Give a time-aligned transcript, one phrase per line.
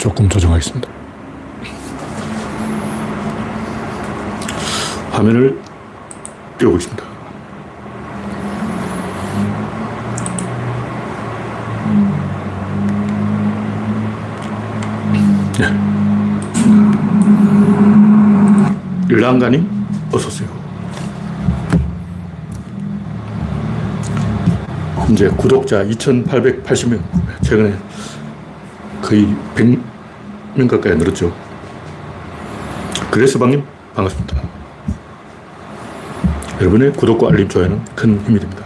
[0.00, 0.88] 조금 조정하겠습니다.
[5.10, 5.60] 화면을
[6.56, 7.04] 띄우고 있습니다.
[19.10, 19.68] 일랑가님,
[20.12, 20.48] 어서오세요.
[25.10, 27.02] 이제 구독자 2,880명.
[27.42, 27.74] 최근에
[29.02, 29.89] 거의 100
[30.60, 31.34] 명 가까이 늘었죠.
[33.10, 33.64] 그레스방님,
[33.94, 34.42] 반갑습니다.
[36.60, 38.64] 여러분의 구독과 알림, 좋아요는 큰 힘이 됩니다.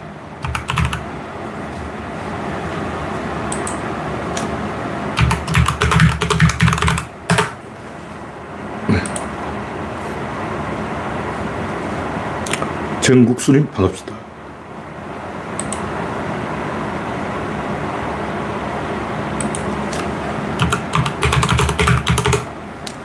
[13.01, 14.25] 정국수님 반갑습니다.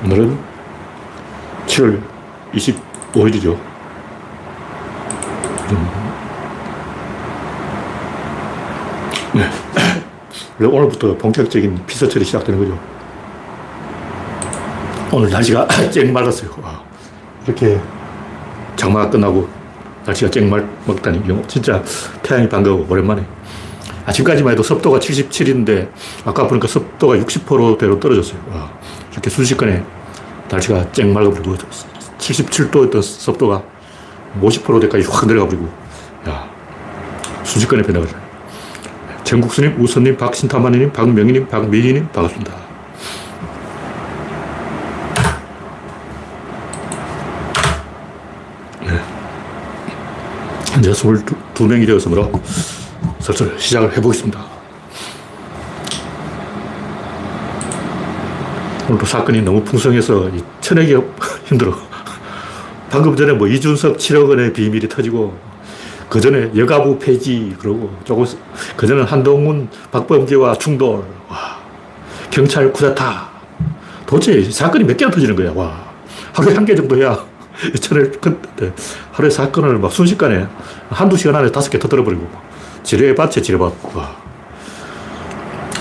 [0.06, 0.40] 오늘은
[1.80, 2.02] 7월
[2.54, 3.58] 25일이죠.
[9.34, 10.66] 네.
[10.66, 12.80] 오늘부터 본격적인 피서철이 시작되는 거죠.
[15.12, 16.52] 오늘 날씨가 쨍 말랐어요.
[17.46, 17.80] 이렇게
[18.76, 19.48] 장마가 끝나고
[20.06, 21.82] 날씨가 쨍말 먹다니 진짜
[22.22, 23.26] 태양이 반가워 오랜만에
[24.06, 25.90] 아침까지만 해도 습도가 77인데
[26.26, 28.72] 아까 보니까 습도가 60%대로 떨어졌어요 와,
[29.12, 29.84] 이렇게 순식간에
[30.50, 31.56] 날씨가 쨍 맑아버리고
[32.18, 33.64] 77도였던 습도가
[34.42, 35.70] 50%대까지 확 내려가버리고
[36.28, 36.50] 야
[37.44, 38.20] 순식간에 변해가지고
[39.24, 42.70] 전국수님, 우선님, 박신타마님, 박명희님, 박미희님 반갑습니다.
[50.72, 52.32] 현재 22명이 되었으므로
[53.20, 54.59] 슬슬 시작을 해보겠습니다.
[58.90, 60.98] 오늘도 사건이 너무 풍성해서 천하기
[61.46, 61.78] 힘들어.
[62.90, 65.38] 방금 전에 뭐 이준석 7억 원의 비밀이 터지고
[66.10, 68.26] 그 전에 여가부 폐지 그러고 조금
[68.76, 71.60] 그 전에 한동훈 박범계와 충돌 와
[72.32, 73.30] 경찰 쿠데타
[74.08, 75.84] 도대체 사건이 몇 개나 터지는 거야 와
[76.34, 77.16] 하루에 한 개 정도 해야
[77.80, 78.74] 천을 근데
[79.12, 80.48] 하루에 사건을 막 순식간에
[80.90, 82.28] 한두 시간 안에 다섯 개 터뜨려버리고
[82.82, 83.96] 지뢰밭에 지뢰밭.
[83.96, 84.16] 와.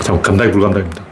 [0.01, 1.08] 참 감당이 불감당입니다.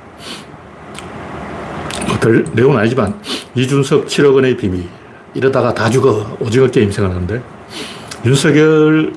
[2.20, 3.20] 별 내용은 아니지만
[3.56, 4.88] 이준석 7억 원의 비밀.
[5.34, 7.42] 이러다가 다 죽어 오징어 게임 생각나는데.
[8.26, 9.14] 윤석열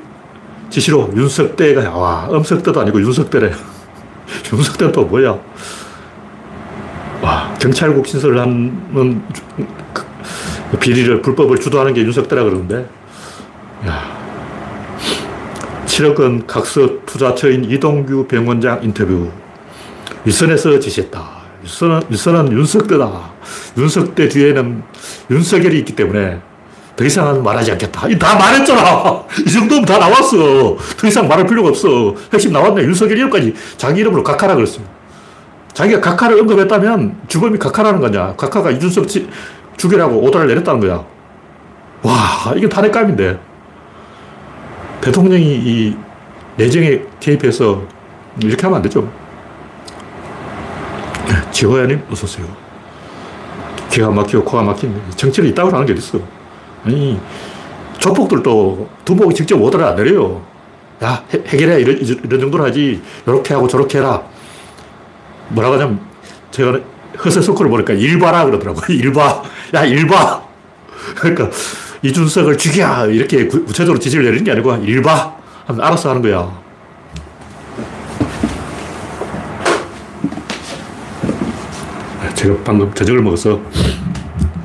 [0.69, 3.51] 지시로 윤석대가 와 엄석대도 아니고 윤석대래.
[4.53, 5.39] 윤석대는 또 뭐야?
[7.23, 9.23] 와 경찰국 신설을 하는
[10.71, 12.89] 그 비리를 불법을 주도하는 게 윤석대라 그러는데.
[13.87, 14.21] 야.
[15.87, 19.31] 7억 원 각서 투자처인 이동규 병원장 인터뷰.
[20.25, 21.40] 윗선에서 지시했다.
[21.63, 23.31] 윗선은, 윗선은 윤석대다.
[23.77, 24.83] 윤석대 뒤에는
[25.31, 26.41] 윤석열이 있기 때문에
[26.97, 28.09] 더 이상은 말하지 않겠다.
[28.19, 29.25] 다 말했잖아.
[29.47, 30.77] 이 정도면 다 나왔어.
[30.99, 32.15] 더 이상 말할 필요가 없어.
[32.33, 32.83] 핵심 나왔네.
[32.83, 34.93] 윤석열 이름까지 자기 이름으로 각하라 그랬습니다.
[35.73, 38.35] 자기가 각하를 언급했다면 주범이 각하라는 거냐.
[38.37, 39.07] 각하가 이준석
[39.77, 41.05] 죽이라고 오더를 내렸다는 거야.
[42.03, 43.39] 와, 이게 탄핵감인데.
[45.01, 45.97] 대통령이 이
[46.57, 47.83] 내정에 개입해서
[48.43, 49.11] 이렇게 하면 안 되죠.
[51.61, 52.47] 네, 지호야님, 어서 오세요.
[53.91, 56.19] 기가 막히고 코가 막힌 정치를 이따구로 하는 게 어딨어.
[56.87, 57.21] 아니,
[57.99, 60.43] 조폭들도 두목이 직접 오더를 안 내려요.
[61.03, 63.03] 야, 해, 결해 이런, 이런 정도로 하지.
[63.29, 64.23] 요렇게 하고 저렇게 해라.
[65.49, 66.01] 뭐라고 하냐면,
[66.51, 66.79] 제가
[67.23, 68.85] 허세소크를 보니까 일봐라 그러더라고요.
[68.97, 69.43] 일봐.
[69.75, 70.43] 야, 일봐.
[71.17, 71.51] 그러니까,
[72.03, 73.07] 이준석을 죽여!
[73.09, 75.35] 이렇게 구체적으로 지시를 내리는 게 아니고 일봐!
[75.67, 76.51] 알아서 하는 거야.
[82.41, 83.61] 제가 방금 저녁을 먹어서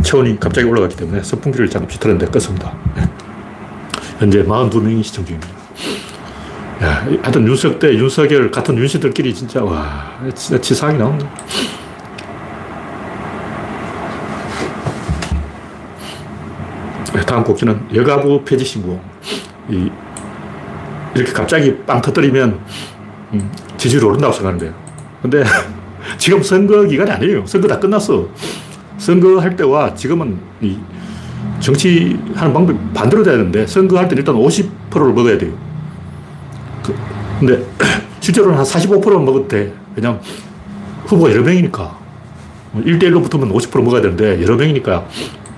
[0.02, 2.72] 체온이 갑자기 올라갔기 때문에 선풍기를 잠시 틀었는데 껐습니다.
[4.18, 5.54] 현재 42명이 시청 중입니다.
[6.84, 11.30] 야, 하여튼 윤석대, 윤석열 같은 윤씨들끼리 진짜, 와, 진짜 치사하게 나온다.
[17.28, 19.02] 다음 곡지는 여가부 폐지 신고.
[19.68, 19.92] 이,
[21.14, 22.58] 이렇게 갑자기 빵 터뜨리면
[23.34, 24.74] 음, 지지율 오른다고 생각하는 거예요.
[25.22, 25.44] 근데
[26.18, 27.46] 지금 선거 기간이 아니에요.
[27.46, 28.28] 선거 다 끝났어.
[28.98, 30.78] 선거할 때와 지금은 이
[31.60, 35.52] 정치하는 방법이 반대로 돼야 되는데 선거할 때 일단 50%를 먹어야 돼요.
[36.84, 36.96] 그,
[37.40, 37.66] 근데
[38.20, 39.74] 실제로는 한 45%는 먹어도 돼.
[39.96, 40.22] 왜냐면
[41.06, 42.06] 후보가 여러 명이니까.
[42.76, 45.08] 1대1로 뭐 붙으면 50% 먹어야 되는데 여러 명이니까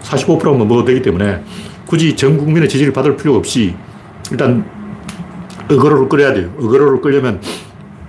[0.04, 1.44] 45%만 먹어도 되기 때문에
[1.86, 3.74] 굳이 전 국민의 지지를 받을 필요가 없이
[4.30, 4.64] 일단
[5.70, 6.54] 어그로를 끌어야 돼요.
[6.60, 7.42] 어그로를 끌려면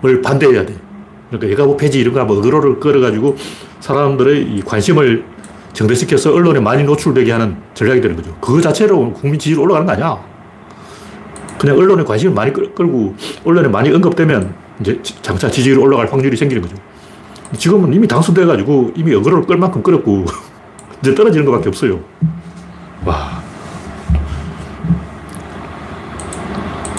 [0.00, 0.74] 뭘 반대해야 돼.
[1.28, 3.36] 그러니까 얘가 뭐 폐지 이런 거 하면 어그로를 끌어가지고
[3.80, 5.24] 사람들의 이 관심을
[5.72, 8.34] 정대시켜서 언론에 많이 노출되게 하는 전략이 되는 거죠.
[8.40, 10.18] 그거 자체로 국민 지지율 올라가는 거 아니야.
[11.58, 13.14] 그냥 언론에 관심을 많이 끌고
[13.44, 16.76] 언론에 많이 언급되면 이제 장차 지지율 올라갈 확률이 생기는 거죠.
[17.56, 20.24] 지금은 이미 당선돼가지고 이미 어그로를 끌 만큼 끌었고
[21.02, 22.00] 이제 떨어지는 것밖에 없어요.
[23.04, 23.42] 와.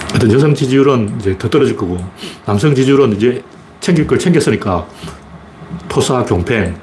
[0.09, 1.97] 하여튼 여성 지지율은 이제 더 떨어질 거고
[2.45, 3.43] 남성 지지율은 이제
[3.79, 4.85] 챙길 걸 챙겼으니까
[5.87, 6.75] 토사, 경팽,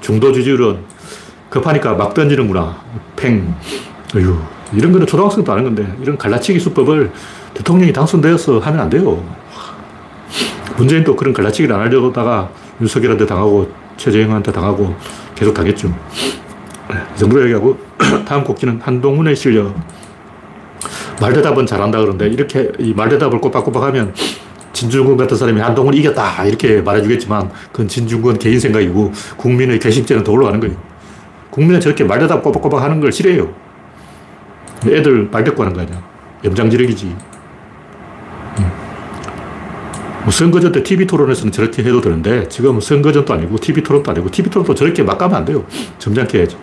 [0.00, 0.78] 중도 지지율은
[1.48, 2.76] 급하니까 막 던지는구나.
[3.16, 3.54] 팽.
[4.14, 4.38] 어휴.
[4.72, 7.10] 이런 거는 초등학생도 아는 건데 이런 갈라치기 수법을
[7.54, 9.22] 대통령이 당선되어서 하면 안 돼요.
[10.76, 12.50] 문재인 도 그런 갈라치기를 안 하려다가
[12.80, 14.94] 윤석열한테 당하고 최재형한테 당하고
[15.34, 15.88] 계속 당했죠.
[15.88, 17.78] 네, 이 정도로 얘기하고
[18.26, 19.74] 다음 곡지는 한동훈의 실력.
[21.20, 24.14] 말대답은 잘한다 그러는데 이렇게 이 말대답을 꼬박꼬박 하면
[24.80, 30.58] 진중권 같은 사람이 한동훈 이겼다 이렇게 말해주겠지만 그건 진중권 개인 생각이고 국민의 개심죄는 더 올라가는
[30.58, 30.74] 거예요.
[31.50, 33.52] 국민은 저렇게 말대답 꼬박꼬박 하는 걸 싫어해요.
[34.86, 36.02] 애들 말대꾸 하는 거 아니야.
[36.44, 37.06] 염장지력이지.
[38.58, 38.72] 음.
[40.22, 44.50] 뭐 선거전 때 TV 토론에서는 저렇게 해도 되는데 지금 선거전도 아니고 TV 토론도 아니고 TV
[44.50, 45.62] 토론도 저렇게 막 가면 안 돼요.
[45.98, 46.56] 점잖게 해야지.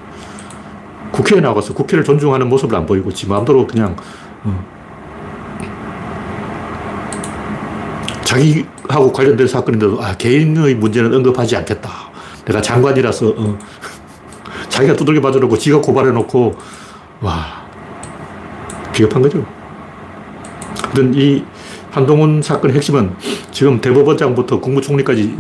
[1.12, 3.96] 국회에 나가서 국회를 존중하는 모습을 안 보이고 지 마음대로 그냥
[4.44, 4.77] 어.
[8.28, 11.90] 자기하고 관련된 사건인데도 아, 개인의 문제는 언급하지 않겠다.
[12.46, 13.58] 내가 장관이라서 어.
[14.68, 16.56] 자기가 두들겨 맞아놓고 지가 고발해놓고
[17.22, 17.66] 와
[18.94, 19.46] 비겁한 거죠.
[21.14, 21.44] 이
[21.92, 23.16] 한동훈 사건의 핵심은
[23.52, 25.38] 지금 대법원장부터 국무총리까지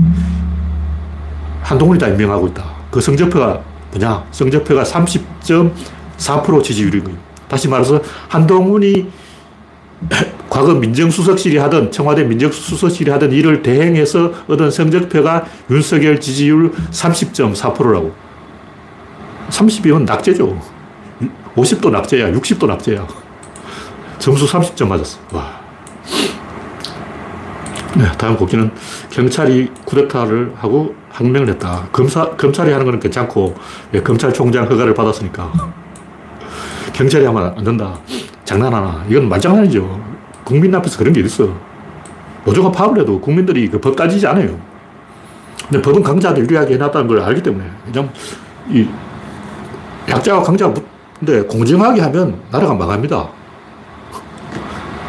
[1.62, 2.64] 한동훈이 다 임명하고 있다.
[2.90, 3.62] 그 성적표가
[3.92, 4.26] 뭐냐?
[4.32, 7.18] 성적표가 30.4% 지지율인 거예요.
[7.50, 9.10] 다시 말해서 한동훈이
[10.58, 18.12] 과거 민정수석실이 하던 청와대 민정수석실이 하던 일을 대행해서 얻은 성적표가 윤석열 지지율 30.4%라고.
[19.50, 20.60] 30이면 낙제죠.
[21.56, 23.06] 50도 낙제야, 60도 낙제야.
[24.18, 25.20] 점수 30점 맞았어.
[25.32, 25.60] 와.
[27.96, 28.72] 네, 다음 곡기는
[29.12, 31.88] 경찰이 쿠데타를 하고 항명을 했다.
[31.92, 33.56] 검사, 검찰이 하는 거는 괜찮고,
[33.94, 35.54] 예, 검찰총장 허가를 받았으니까.
[36.94, 38.00] 경찰이 하면 안 된다.
[38.44, 39.06] 장난하나.
[39.08, 40.07] 이건 말장난이죠.
[40.48, 41.50] 국민 앞에서 그런 게 있어.
[42.46, 44.58] 노조가 파업을 해도 국민들이 그 법 따지지 않아요.
[45.68, 47.66] 근데 법은 강자한테 유리하게 해놨다는 걸 알기 때문에.
[47.86, 48.10] 그냥
[48.70, 48.88] 이
[50.08, 50.74] 약자와 강자가
[51.20, 53.28] 근데 공정하게 하면 나라가 망합니다.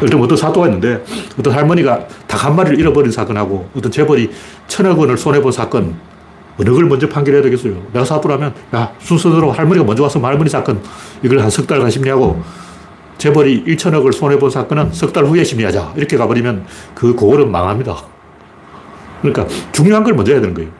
[0.01, 1.01] 어떤 사또가 있는데
[1.39, 4.29] 어떤 할머니가 닭 한 마리를 잃어버린 사건하고 어떤 재벌이
[4.67, 5.93] 천억 원을 손해본 사건
[6.57, 7.73] 어느 걸 먼저 판결해야 되겠어요.
[7.93, 10.81] 내가 사또라면 야 순서대로 할머니가 먼저 와서 할머니 사건
[11.23, 12.41] 이걸 한 석 달간 심리하고
[13.19, 17.95] 재벌이 1천억을 손해본 사건은 석 달 후에 심리하자 이렇게 가버리면 그 고을은 망합니다.
[19.21, 20.71] 그러니까 중요한 걸 먼저 해야 되는 거예요.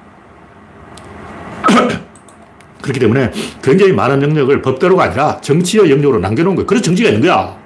[2.81, 3.31] 그렇기 때문에
[3.61, 6.65] 굉장히 많은 영역을 법대로가 아니라 정치의 영역으로 남겨놓은 거예요.
[6.65, 7.57] 그래서 정치가 있는 거야.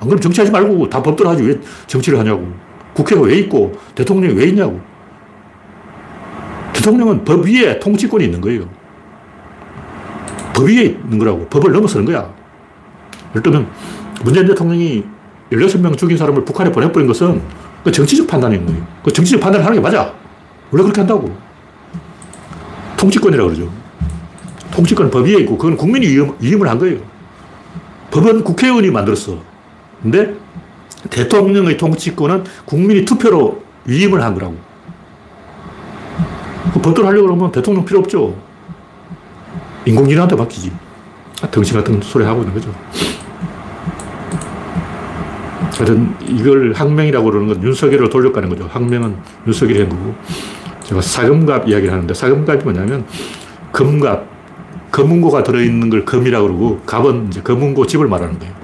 [0.00, 2.52] 안 그럼 정치하지 말고 다 법대로 하지 왜 정치를 하냐고.
[2.92, 4.80] 국회가 왜 있고 대통령이 왜 있냐고.
[6.74, 8.68] 대통령은 법 위에 통치권이 있는 거예요.
[10.52, 11.46] 법 위에 있는 거라고.
[11.46, 12.30] 법을 넘어서는 거야.
[13.30, 13.68] 예를 들면
[14.24, 15.04] 문재인 대통령이
[15.52, 17.40] 16명 죽인 사람을 북한에 보내버린 것은
[17.84, 18.86] 그 정치적 판단인 거예요.
[19.04, 20.12] 그 정치적 판단을 하는 게 맞아.
[20.70, 21.34] 원래 그렇게 한다고.
[22.96, 23.70] 통치권이라고 그러죠.
[24.72, 26.98] 통치권은 법 위에 있고 그건 국민이 위임, 위임을 한 거예요.
[28.10, 29.38] 법은 국회의원이 만들었어.
[30.02, 30.34] 근데
[31.10, 34.56] 대통령의 통치권은 국민이 투표로 위임을 한 거라고.
[36.72, 38.36] 그 법대로 하려고 그러면 대통령 필요 없죠.
[39.86, 40.72] 인공지능한테 맡기지.
[41.40, 42.74] 아, 덩신 같은 소리 하고 있는 거죠.
[45.78, 48.68] 하여튼 이걸 항명이라고 그러는 건 윤석열을 돌려가는 거죠.
[48.70, 49.14] 항명은
[49.46, 50.14] 윤석열이 한 거고.
[50.82, 53.04] 제가 사금갑 이야기를 하는데 사금갑이 뭐냐면
[53.70, 54.26] 금갑,
[54.90, 58.54] 검은고가 들어있는 걸 금이라고 그러고 갑은 이제 검은고 집을 말하는 거예요.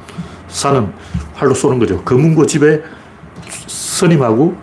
[0.49, 0.93] 산은
[1.35, 2.03] 활로 쏘는 거죠.
[2.03, 2.83] 검은고 집에
[3.67, 4.57] 선임하고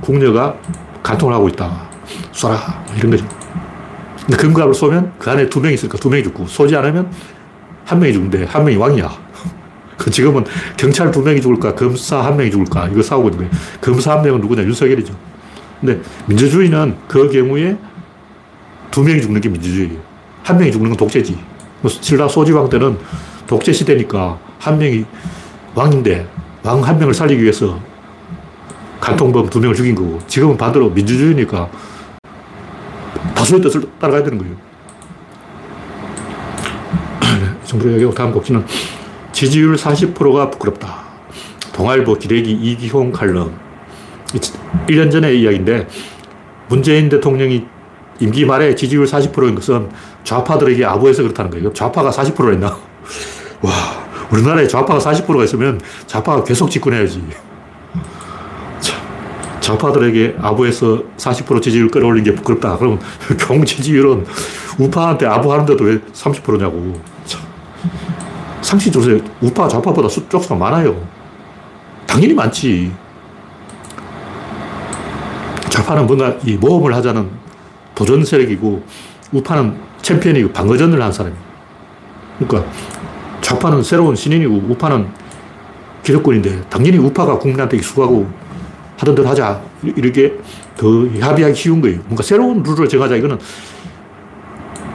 [0.00, 0.54] 궁녀가
[1.02, 1.88] 간통을 하고 있다.
[2.32, 2.56] 쏴라.
[2.96, 3.26] 이런 거죠.
[4.26, 7.10] 근데 금갑을 쏘면 그 안에 두 명이 있으니까 두 명이 죽고 쏘지 않으면
[7.86, 9.27] 한 명이 죽는데 한 명이 왕이야.
[9.98, 10.44] 그 지금은
[10.76, 13.02] 경찰 두 명이 죽을까, 검사 한 명이 죽을까, 이거
[13.36, 13.50] 거예요.
[13.80, 14.62] 검사 한 명은 누구냐?
[14.62, 15.14] 윤석열이죠.
[15.80, 17.76] 근데 민주주의는 그 경우에
[18.90, 19.98] 두 명이 죽는 게 민주주의예요.
[20.44, 21.38] 한 명이 죽는 건 독재지.
[21.80, 22.98] 뭐 신라 소지왕 때는
[23.46, 25.04] 독재 시대니까 한 명이
[25.74, 26.28] 왕인데
[26.62, 27.78] 왕 한 명을 살리기 위해서
[29.00, 31.68] 간통범 두 명을 죽인 거고 지금은 반대로 민주주의니까
[33.34, 34.54] 다수의 뜻을 따라가야 되는 거예요.
[37.64, 38.64] 이 정도로 얘기하고 다음 곡지는
[39.38, 41.04] 지지율 40%가 부끄럽다.
[41.72, 43.56] 동아일보 기레기 이기홍 칼럼.
[44.88, 45.86] 1년 전의 이야기인데
[46.68, 47.64] 문재인 대통령이
[48.18, 49.90] 임기 말에 지지율 40%인 것은
[50.24, 51.72] 좌파들에게 아부해서 그렇다는 거예요.
[51.72, 52.66] 좌파가 40%라 했나?
[53.62, 53.72] 와,
[54.32, 57.22] 우리나라에 좌파가 40%가 있으면 좌파가 계속 집권해야지.
[59.60, 62.76] 좌파들에게 아부해서 40% 지지율 끌어올린 게 부끄럽다.
[62.76, 62.98] 그럼
[63.38, 64.26] 경 지지율은
[64.80, 67.17] 우파한테 아부하는데도 왜 30%냐고.
[68.68, 70.94] 상식적으로 우파, 좌파보다 쪽수가 많아요.
[72.06, 72.92] 당연히 많지.
[75.70, 77.30] 좌파는 뭔가 이 모험을 하자는
[77.94, 78.82] 도전 세력이고
[79.32, 81.42] 우파는 챔피언이고 방어전을 한 사람이에요.
[82.38, 82.70] 그러니까
[83.40, 85.08] 좌파는 새로운 신인이고 우파는
[86.02, 88.28] 기득권인데 당연히 우파가 국민한테 익숙하고
[88.98, 89.62] 하던 대로 하자.
[89.82, 90.38] 이렇게
[90.76, 90.86] 더
[91.18, 92.00] 합의하기 쉬운 거예요.
[92.04, 93.16] 뭔가 새로운 룰을 정하자.
[93.16, 93.38] 이거는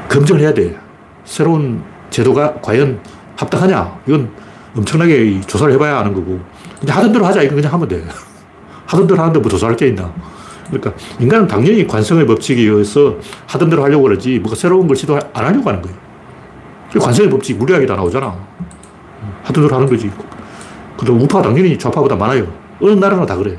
[0.10, 0.78] 검증을 해야 돼.
[1.26, 3.00] 새로운 제도가 과연
[3.36, 4.00] 합당하냐.
[4.08, 4.30] 이건
[4.76, 6.40] 엄청나게 조사를 해봐야 하는 거고.
[6.80, 7.42] 그냥 하던 대로 하자.
[7.44, 8.04] 이건 그냥 하면 돼.
[8.86, 10.14] 하던 대로 하는데 뭐 조사할 게 있나.
[10.70, 13.16] 그러니까 인간은 당연히 관성의 법칙에 의해서
[13.48, 15.98] 하던 대로 하려고 그러지 뭐가 새로운 걸 시도 안 하려고 하는 거예요.
[17.00, 18.36] 관성의 법칙 무리하게 다 나오잖아.
[19.44, 20.12] 하던 대로 하는 거지.
[20.98, 22.48] 그럼 우파 당연히 좌파보다 많아요.
[22.82, 23.58] 어느 나라나 다 그래요.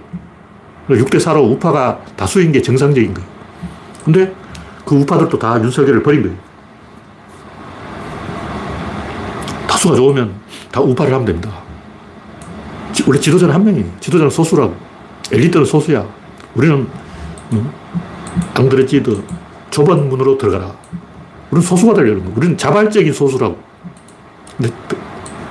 [0.88, 3.28] 6대 4로 우파가 다수인 게 정상적인 거예요.
[4.04, 4.34] 근데
[4.84, 6.36] 그 우파들도 다 윤석열을 버린 거예요.
[9.84, 10.34] 다수가 좋으면
[10.72, 11.50] 다 우파를 하면 됩니다.
[13.06, 13.86] 원래 지도자는 한 명이에요.
[14.00, 14.74] 지도자는 소수라고.
[15.30, 16.06] 엘리트는 소수야.
[16.54, 16.86] 우리는
[18.54, 19.12] 안 그랬지 더
[19.70, 20.74] 좁은 문으로 들어가라.
[21.50, 22.34] 우리는 소수가 되려는 거야.
[22.36, 23.58] 우리는 자발적인 소수라고.
[24.56, 24.72] 근데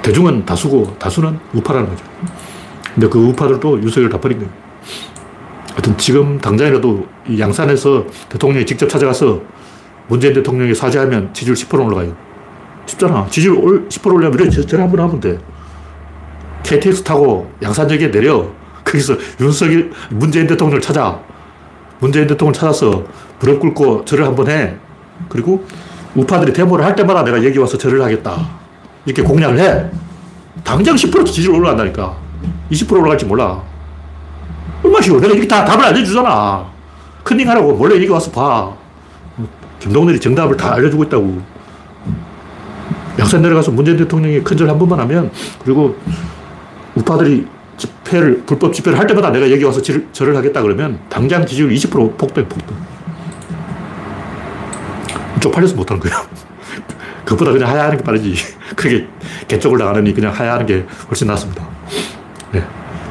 [0.01, 2.03] 대중은 다수고 다수는 우파라는 거죠.
[2.93, 4.51] 근데 그 우파들도 윤석열을 다 버린 거예요.
[5.71, 9.41] 하여튼 지금 당장이라도 이 양산에서 대통령이 직접 찾아가서
[10.07, 12.32] 문재인 대통령이 사죄하면 지지율 10% 올라가요.
[12.85, 13.27] 쉽잖아.
[13.29, 15.39] 지지율 10% 올려면 전화 한번 하면 돼.
[16.63, 18.47] KTX 타고 양산역에 내려.
[18.83, 21.19] 거기서 윤석열, 문재인 대통령을 찾아.
[21.99, 23.03] 문재인 대통령을 찾아서
[23.39, 24.75] 무릎 꿇고 절을 한번 해.
[25.29, 25.65] 그리고
[26.15, 28.49] 우파들이 데모를 할 때마다 내가 여기 와서 절을 하겠다.
[29.05, 29.89] 이렇게 공약을 해.
[30.63, 32.15] 당장 10% 지지율 올라간다니까.
[32.71, 33.61] 20% 올라갈지 몰라.
[34.83, 35.19] 얼마 쉬워.
[35.19, 36.65] 내가 이렇게 다 답을 알려주잖아.
[37.23, 38.71] 컨닝 하라고 몰래 여기 와서 봐.
[39.79, 41.52] 김동렬이 정답을 다 알려주고 있다고.
[43.19, 45.31] 양산 내려가서 문재인 대통령이 큰절 한 번만 하면,
[45.63, 45.95] 그리고
[46.95, 51.71] 우파들이 집회를, 불법 집회를 할 때마다 내가 여기 와서 절, 절을 하겠다 그러면 당장 지지율
[51.71, 52.75] 20% 폭등, 폭등.
[55.39, 56.13] 쪽팔려서 못하는 거야.
[57.25, 58.35] 그것보다 그냥 하야하는 게 빠르지.
[58.75, 59.07] 그게
[59.47, 61.67] 개쪽을 당하느니 그냥 하야하는 게 훨씬 낫습니다.
[62.51, 62.63] 네.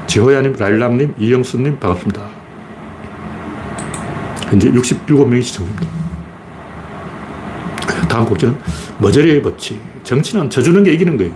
[0.07, 2.23] 지호야님, 라일락님, 이영수님 반갑습니다.
[4.49, 5.87] 현재 67명이 시청입니다.
[8.09, 8.59] 다음 곡지는
[8.99, 9.92] 머저리의 법칙.
[10.05, 11.33] 정치는 져주는 게 이기는 거예요.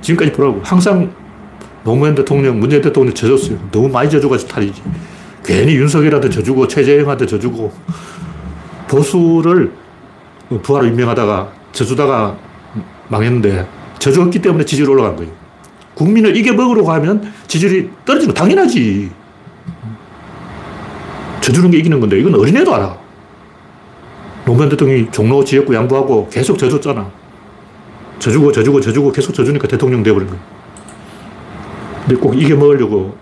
[0.00, 0.60] 지금까지 보라고.
[0.64, 1.12] 항상
[1.84, 3.58] 노무현 대통령, 문재인 대통령 져줬어요.
[3.70, 4.82] 너무 많이 져줘가지고 탈이지.
[5.44, 7.72] 괜히 윤석열한테 져주고, 최재형한테 져주고,
[8.88, 9.72] 보수를
[10.62, 12.36] 부하로 임명하다가 져주다가
[13.08, 13.66] 망했는데,
[13.98, 15.32] 져줬기 때문에 지지율 올라간 거예요.
[15.94, 19.10] 국민을 이겨먹으려고 하면 지지율이 떨어지는 당연하지.
[21.40, 22.96] 져주는 게 이기는 건데 이건 어린애도 알아.
[24.44, 27.21] 노무현 대통령이 종로 지역구 양보하고 계속 져줬잖아.
[28.22, 30.38] 져주고 져주고 져주고 계속 져주니까 대통령 돼버린 거야.
[32.06, 33.16] 근데 꼭 이겨먹으려고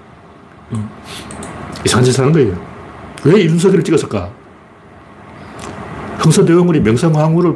[1.87, 2.55] 이상한 짓 하는 거예요.
[3.25, 4.31] 왜 윤석열을 찍었을까?
[6.19, 7.55] 흥선대원군이 명성황후를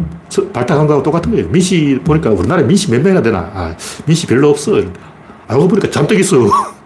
[0.54, 1.46] 발탁한 거하고 똑같은 거예요.
[1.48, 3.38] 민씨 보니까 우리나라에 민씨 몇 명이나 되나?
[3.52, 4.80] 아, 민씨 별로 없어.
[5.46, 6.38] 알고 보니까 잔뜩 있어.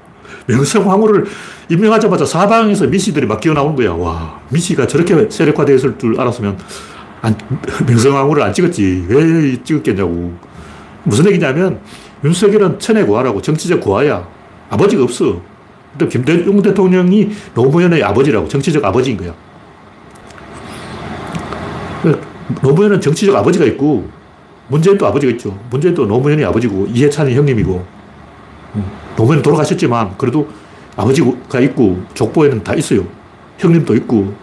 [0.46, 1.26] 명성황후를
[1.68, 3.92] 임명하자마자 사방에서 민씨들이 막 기어나오는 거야.
[3.92, 6.58] 와, 민씨가 저렇게 세력화되어 있을 줄 알았으면
[7.22, 7.36] 안,
[7.86, 9.06] 명성황후를 안 찍었지.
[9.08, 10.47] 왜 찍었겠냐고.
[11.08, 11.80] 무슨 얘기냐면
[12.22, 14.26] 윤석열은 천의 고아라고 정치적 고아야.
[14.70, 15.40] 아버지가 없어.
[15.92, 19.34] 근데 김대중 대통령이 노무현의 아버지라고 정치적 아버지인 거야.
[22.62, 24.08] 노무현은 정치적 아버지가 있고
[24.68, 25.58] 문재인도 아버지가 있죠.
[25.70, 27.84] 문재인도 노무현이 아버지고 이해찬이 형님이고
[29.16, 30.46] 노무현 돌아가셨지만 그래도
[30.96, 33.06] 아버지가 있고 족보에는 다 있어요.
[33.58, 34.34] 형님도 있고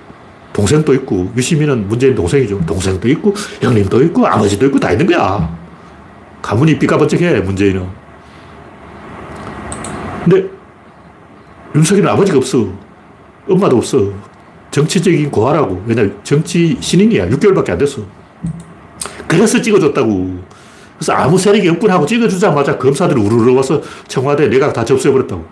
[0.51, 2.65] 동생도 있고 유시민은 문재인 동생이죠.
[2.65, 5.64] 동생도 있고 형님도 있고 아버지도 있고 다 있는 거야.
[6.45, 7.87] 가문이 삐까번쩍해 문재인은.
[10.23, 10.47] 근데
[11.73, 12.67] 윤석열은 아버지가 없어.
[13.49, 14.11] 엄마도 없어.
[14.69, 15.83] 정치적인 고아라고.
[15.87, 17.29] 왜냐 정치 신인이야.
[17.29, 18.03] 6개월밖에 안 됐어.
[19.27, 20.43] 그래서 찍어줬다고.
[20.99, 25.43] 그래서 아무 세력이 없군 하고 찍어주자마자 검사들이 우르르 와서 청와대 내각 다 접수해버렸다고.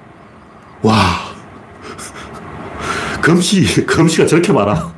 [0.84, 0.94] 와.
[3.24, 4.94] 검시, 검시가 저렇게 많아.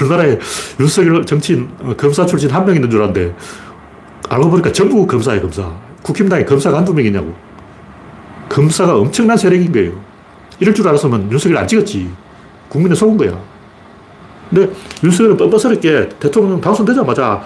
[0.00, 0.38] 우리나라에
[0.78, 3.34] 윤석열 정치인, 어, 검사 출신 한 명 있는 줄 알았는데,
[4.28, 5.70] 알고 보니까 전부 검사예 검사.
[6.02, 7.34] 국힘당에 검사가 한두 명이냐고.
[8.48, 9.92] 검사가 엄청난 세력인 거예요.
[10.60, 12.10] 이럴 줄 알았으면 윤석열 안 찍었지.
[12.68, 13.38] 국민을 속은 거야.
[14.50, 17.42] 근데 윤석열은 뻔뻔스럽게 대통령 당선되자마자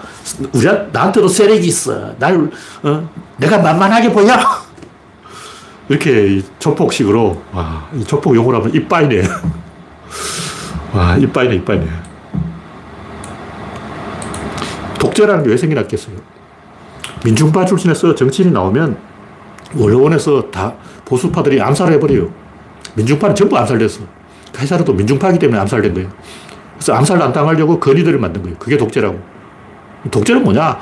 [0.53, 2.15] 우리 나한테도 세력이 있어.
[2.19, 2.49] 날
[2.83, 4.27] 어, 내가 만만하게 보여.
[5.89, 9.23] 이렇게 조폭식으로 와, 조폭 용어로 하면 이빠이네.
[10.93, 11.87] 와, 이빠이네, 이빠이네.
[14.99, 16.15] 독재라는 게 왜 생겨났겠어요?
[17.23, 18.97] 민중파 출신에서 정치인이 나오면
[19.75, 20.75] 원로원에서 다
[21.05, 22.29] 보수파들이 암살을 해버려요.
[22.95, 24.01] 민중파는 전부 암살됐어.
[24.53, 26.09] 카이사르도 민중파이기 때문에 암살된 거예요.
[26.73, 28.57] 그래서 암살 안 당하려고 건의들을 만든 거예요.
[28.57, 29.19] 그게 독재라고.
[30.09, 30.79] 독재는 뭐냐?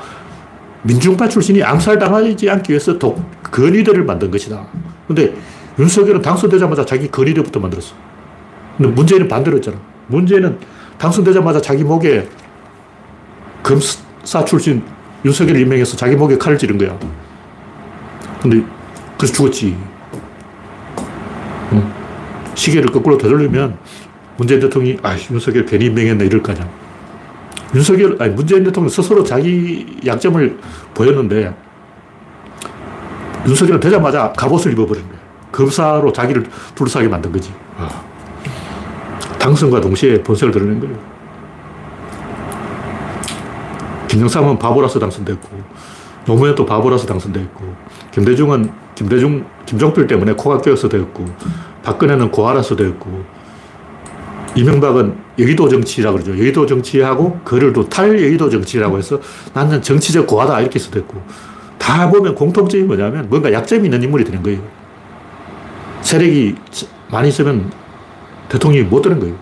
[0.82, 4.66] 민중파 출신이 암살당하지 않기 위해서 독, 건의들을 만든 것이다.
[5.06, 5.34] 근데
[5.78, 7.94] 윤석열은 당선되자마자 자기 건의들부터 만들었어.
[8.76, 9.76] 근데 문재인은 반대로 했잖아.
[10.06, 10.58] 문재인은
[10.98, 12.26] 당선되자마자 자기 목에
[13.62, 14.82] 검사 출신
[15.24, 16.98] 윤석열을 임명해서 자기 목에 칼을 찌른 거야.
[18.40, 18.64] 근데
[19.18, 19.76] 그래서 죽었지.
[21.72, 21.92] 응.
[22.54, 23.76] 시계를 거꾸로 되돌리면
[24.36, 26.68] 문재인 대통령이 아 윤석열 괜히 임명했네 이럴 거 아니야.
[27.74, 30.58] 윤석열, 아니 문재인 대통령 스스로 자기 약점을
[30.94, 31.54] 보였는데
[33.46, 35.18] 윤석열은 되자마자 갑옷을 입어버린 거야.
[35.52, 37.52] 검사로 자기를 둘러싸게 만든 거지.
[37.76, 37.88] 아.
[39.38, 41.19] 당선과 동시에 본색을 드러낸 거예요.
[44.10, 45.48] 김영삼은 바보라서 당선됐고,
[46.26, 47.74] 노무현도 바보라서 당선됐고,
[48.10, 51.24] 김대중은 김대중, 김종필 때문에 코가 껴서 되었고,
[51.84, 53.24] 박근혜는 고아라서 되었고,
[54.56, 56.36] 이명박은 여의도 정치라고 그러죠.
[56.36, 59.20] 여의도 정치하고 그를 또 탈여의도 정치라고 해서
[59.54, 61.22] 나는 정치적 고하다 이렇게 해서 됐고,
[61.78, 64.60] 다 보면 공통점이 뭐냐면 뭔가 약점이 있는 인물이 되는 거예요.
[66.02, 66.56] 세력이
[67.12, 67.70] 많이 있으면
[68.48, 69.36] 대통령이 못 되는 거예요.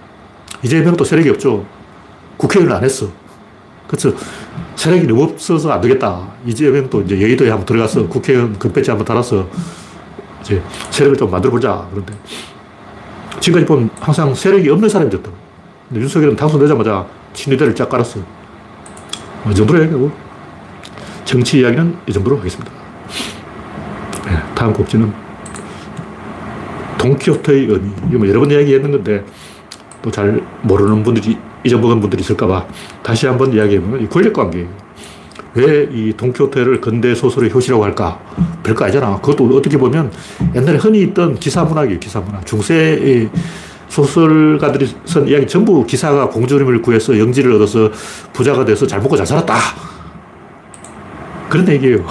[0.62, 1.64] 이재명도 세력이 없죠.
[2.36, 3.08] 국회의원을 안 했어.
[3.88, 4.12] 그래서
[4.76, 6.28] 세력이 너무 없어서 안 되겠다.
[6.46, 9.48] 이재명도 이제 여의도에 한번 들어가서 국회의원 금배지 한번 달아서
[10.42, 11.88] 이제 세력을 좀 만들어 보자.
[11.90, 12.14] 그런데
[13.40, 15.30] 지금까지 보면 항상 세력이 없는 사람이 됐다.
[15.88, 18.20] 근데 윤석열은 당선되자마자 친위대를 쫙 깔았어.
[19.50, 20.12] 이 정도로 얘기하고
[21.24, 22.70] 정치 이야기는 이 정도로 하겠습니다.
[24.26, 25.12] 네, 다음 곡지는
[26.98, 27.90] 동키호테의 의미.
[28.10, 29.24] 이거 뭐 여러 번 이야기했는 건데
[30.02, 32.66] 또 잘 모르는 분들이 잊어먹은 분들이 있을까봐
[33.02, 34.68] 다시 한번 이야기해보면 이 권력 관계예요.
[35.54, 38.20] 왜 이 동키호테를 근대 소설의 효시라고 할까?
[38.62, 39.16] 별거 아니잖아.
[39.20, 40.12] 그것도 어떻게 보면
[40.54, 42.46] 옛날에 흔히 있던 기사문학이에요, 기사문학.
[42.46, 43.30] 중세의
[43.88, 47.90] 소설가들이 쓴 이야기 전부 기사가 공주님을 구해서 영지를 얻어서
[48.32, 49.54] 부자가 돼서 잘 먹고 잘 살았다.
[51.48, 52.04] 그런 얘기예요.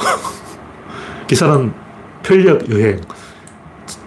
[1.28, 1.72] 기사는
[2.24, 3.00] 편력 여행,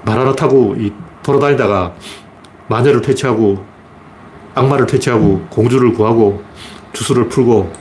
[0.05, 1.95] 말 하나 타고 이 돌아다니다가
[2.69, 3.65] 마녀를 퇴치하고
[4.61, 6.43] 악마를 퇴치하고 공주를 구하고
[6.93, 7.73] 주술을 풀고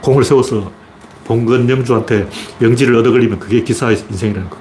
[0.00, 0.70] 공을 세워서
[1.24, 2.28] 봉건 영주한테
[2.60, 4.56] 영지를 얻어 걸리면 그게 기사의 인생이라는 거.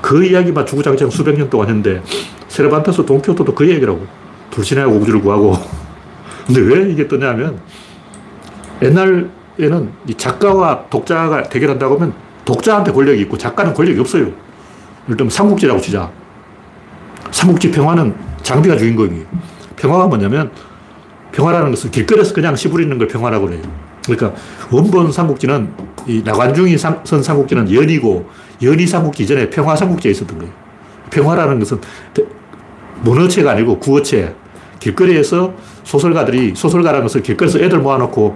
[0.00, 2.02] 그 이야기만 주구장창 수백 년 동안 했는데
[2.48, 4.06] 세르반테스 돈키호테도 그 얘기라고.
[4.50, 5.56] 둘신하고 공주를 구하고.
[6.46, 7.60] 근데 왜 이게 뜨냐면
[8.82, 14.24] 옛날에는 이 작가와 독자가 대결한다고 하면 독자한테 권력이 있고 작가는 권력이 없어요.
[15.04, 16.10] 예를 들면 삼국지라고 치자.
[17.30, 19.51] 삼국지 평화는 장비가 주인공이에요.
[19.76, 20.50] 평화가 뭐냐면
[21.32, 23.62] 평화라는 것은 길거리에서 그냥 시부리는 걸 평화라고 그래요.
[24.04, 24.32] 그러니까
[24.70, 25.72] 원본 삼국지는
[26.06, 28.28] 이 나관중이 선 삼국지는 연이고
[28.62, 30.52] 연이 삼국지 이전에 평화 삼국지에 있었던 거예요.
[31.10, 31.80] 평화라는 것은
[33.02, 34.34] 문어체가 아니고 구어체.
[34.78, 35.54] 길거리에서
[35.84, 38.34] 소설가들이 소설가라는 것은 길거리에서 애들 모아놓고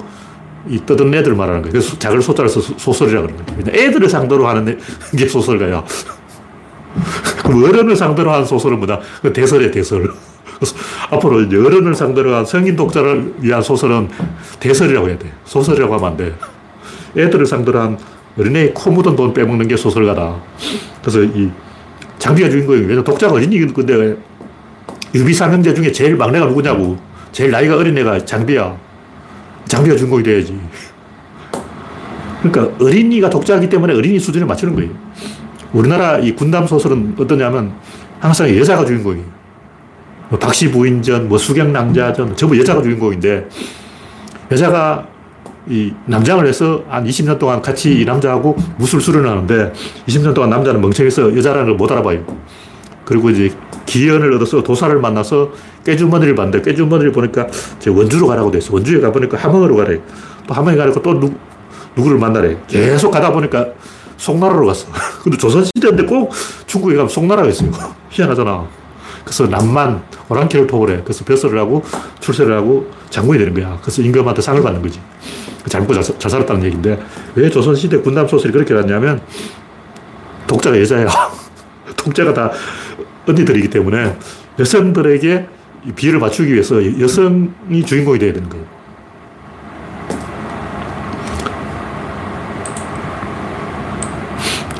[0.68, 1.72] 이 떠든 애들 말하는 거예요.
[1.72, 3.88] 그래서 작을 소자를 서 소설이라고 그러는 거예요.
[3.88, 4.78] 애들을 상대로 하는
[5.16, 5.84] 게 소설가야.
[7.42, 9.00] 그럼 어른을 상대로 한 소설은 뭐다?
[9.22, 10.12] 그 대설이야, 대설.
[11.10, 14.08] 앞으로 어른을 상대로 한 성인 독자를 위한 소설은
[14.60, 15.30] 대설이라고 해야 돼.
[15.44, 16.34] 소설이라고 하면 안 돼.
[17.16, 17.98] 애들을 상대로 한
[18.38, 20.36] 어린애의 코 묻은 돈 빼먹는 게 소설가다.
[21.00, 21.50] 그래서 이
[22.18, 22.86] 장비가 주인공이에요.
[22.86, 24.16] 왜냐 독자가 어린이 근데
[25.14, 26.98] 유비삼 형제 중에 제일 막내가 누구냐고.
[27.32, 28.76] 제일 나이가 어린 애가 장비야.
[29.66, 30.58] 장비가 주인공이 돼야지.
[32.42, 34.90] 그러니까 어린이가 독자이기 때문에 어린이 수준에 맞추는 거예요.
[35.72, 37.72] 우리나라 이 군담 소설은 어떠냐면
[38.20, 39.35] 항상 여자가 주인공이에요.
[40.28, 43.48] 뭐 박씨 부인전, 뭐 수경낭자전, 전부 여자가 주인공인데
[44.50, 45.06] 여자가
[45.68, 49.72] 이 남장을 해서 한 20년 동안 같이 이 남자하고 무술 수련하는데
[50.06, 52.24] 20년 동안 남자는 멍청해서 여자라는 걸 못 알아봐요.
[53.04, 53.52] 그리고 이제
[53.86, 55.50] 기연을 얻어서 도사를 만나서
[55.84, 57.46] 깨주머니를 봤는데 깨주머니를 보니까
[57.78, 58.74] 제 원주로 가라고 됐어.
[58.74, 60.00] 원주에 가보니까 함흥으로 가래.
[60.46, 61.32] 또 함흥에 가니까 또 누,
[61.96, 62.56] 누구를 만나래.
[62.66, 63.66] 계속 가다 보니까
[64.16, 64.88] 송나라로 갔어.
[65.22, 66.32] 근데 조선시대인데 꼭
[66.66, 67.70] 중국에 가면 송나라가 있어요.
[68.10, 68.66] 희한하잖아.
[69.26, 71.00] 그래서 남만 오랑캐를 포고해.
[71.02, 71.82] 그래서 벼슬을 하고
[72.20, 73.76] 출세를 하고 장군이 되는 거야.
[73.82, 75.00] 그래서 임금한테 상을 받는 거지.
[75.66, 76.96] 잘 먹고 잘, 잘 살았다는 얘기인데
[77.34, 79.20] 왜 조선시대 군담 소설이 그렇게 났냐면
[80.46, 81.08] 독자가 여자야.
[81.96, 82.52] 독자가 다
[83.26, 84.16] 언니들이기 때문에
[84.60, 85.48] 여성들에게
[85.96, 88.64] 비율을 맞추기 위해서 여성이 주인공이 돼야 되는 거예요.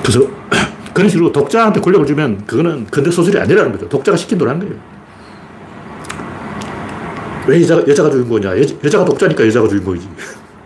[0.05, 0.36] 그래서
[0.97, 3.87] 그런 식으로 독자한테 권력을 주면 그거는 근대 소설이 아니라는 거죠.
[3.87, 4.75] 독자가 시킨 대로 한 거예요.
[7.47, 8.59] 왜 여자가, 여자가 주인공이냐?
[8.59, 10.09] 여, 자가 독자니까 여자가 주인공이지.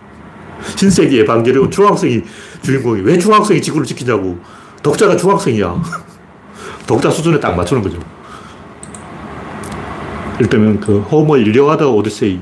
[0.78, 2.22] 신세기의 방계류 중학생이
[2.62, 4.38] 주인공이 왜 중학생이 지구를 지키냐고.
[4.84, 5.82] 독자가 중학생이야.
[6.86, 7.98] 독자 수준에 딱 맞추는 거죠.
[10.38, 12.38] 이를테면 그 호모 일리아드 오디세이.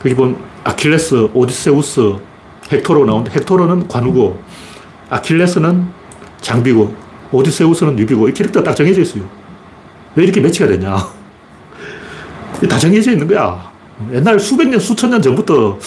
[0.00, 2.14] 거기 본 아킬레스, 오디세우스,
[2.70, 4.40] 헥토로 나오는데 헥토로는 관우고
[5.10, 6.01] 아킬레스는
[6.42, 6.94] 장비고
[7.32, 9.26] 오디세우스는 유비고 이 캐릭터가 딱 정해져 있어요.
[10.14, 10.96] 왜 이렇게 매치가 되냐.
[12.68, 13.72] 다 정해져 있는 거야.
[14.12, 15.78] 옛날 수백 년, 수천 년 전부터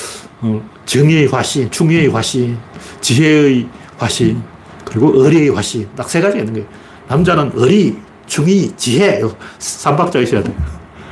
[0.41, 2.57] 어, 정의의 화신, 충의의 화신,
[3.01, 4.41] 지혜의 화신,
[4.83, 5.87] 그리고 의리의 화신.
[5.95, 6.67] 딱 세 가지가 있는 거예요.
[7.07, 9.21] 남자는 의리, 충의, 지혜.
[9.59, 10.53] 삼박자 있어야 돼.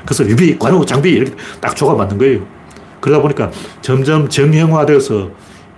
[0.06, 2.46] 그래서 유비, 관우, 장비 이렇게 딱 조가 맞는 거예요.
[3.00, 3.52] 그러다 보니까
[3.82, 5.30] 점점 정형화되어서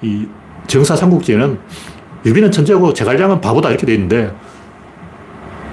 [0.01, 0.25] 이
[0.67, 1.59] 정사 삼국지에는
[2.25, 4.33] 유비는 천재고 제갈량은 바보다 이렇게 돼 있는데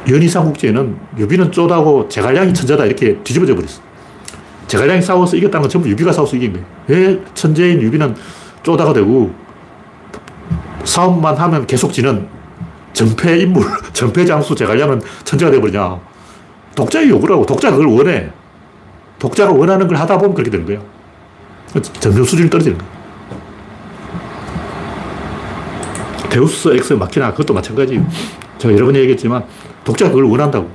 [0.08, 3.80] 연의 삼국지에는 유비는 쪼다고 제갈량이 천재다 이렇게 뒤집어져 버렸어.
[4.66, 6.66] 제갈량이 싸워서 이겼다는 건 전부 유비가 싸워서 이긴 거예요.
[6.88, 8.14] 왜 천재인 유비는
[8.62, 9.32] 쪼다가 되고
[10.84, 12.26] 싸움만 하면 계속 지는
[12.92, 16.00] 전패 인물, 전패 장수 제갈량은 천재가 되어버리냐.
[16.74, 17.46] 독자의 요구라고.
[17.46, 18.30] 독자가 그걸 원해.
[19.18, 20.80] 독자가 원하는 걸 하다 보면 그렇게 되는 거야.
[22.00, 23.01] 점점 수준이 떨어지는 거야.
[26.32, 28.02] 데우스 엑스 마키나 그것도 마찬가지.
[28.58, 29.44] 제가 여러 번 얘기했지만
[29.84, 30.70] 독자가 그걸 원한다고.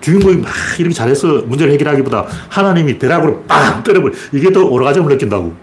[0.00, 4.14] 주인공이 막 이렇게 잘해서 문제를 해결하기보다 하나님이 벼락으로 빵 때려버려.
[4.32, 5.54] 이게 더 오르가즘을 느낀다고.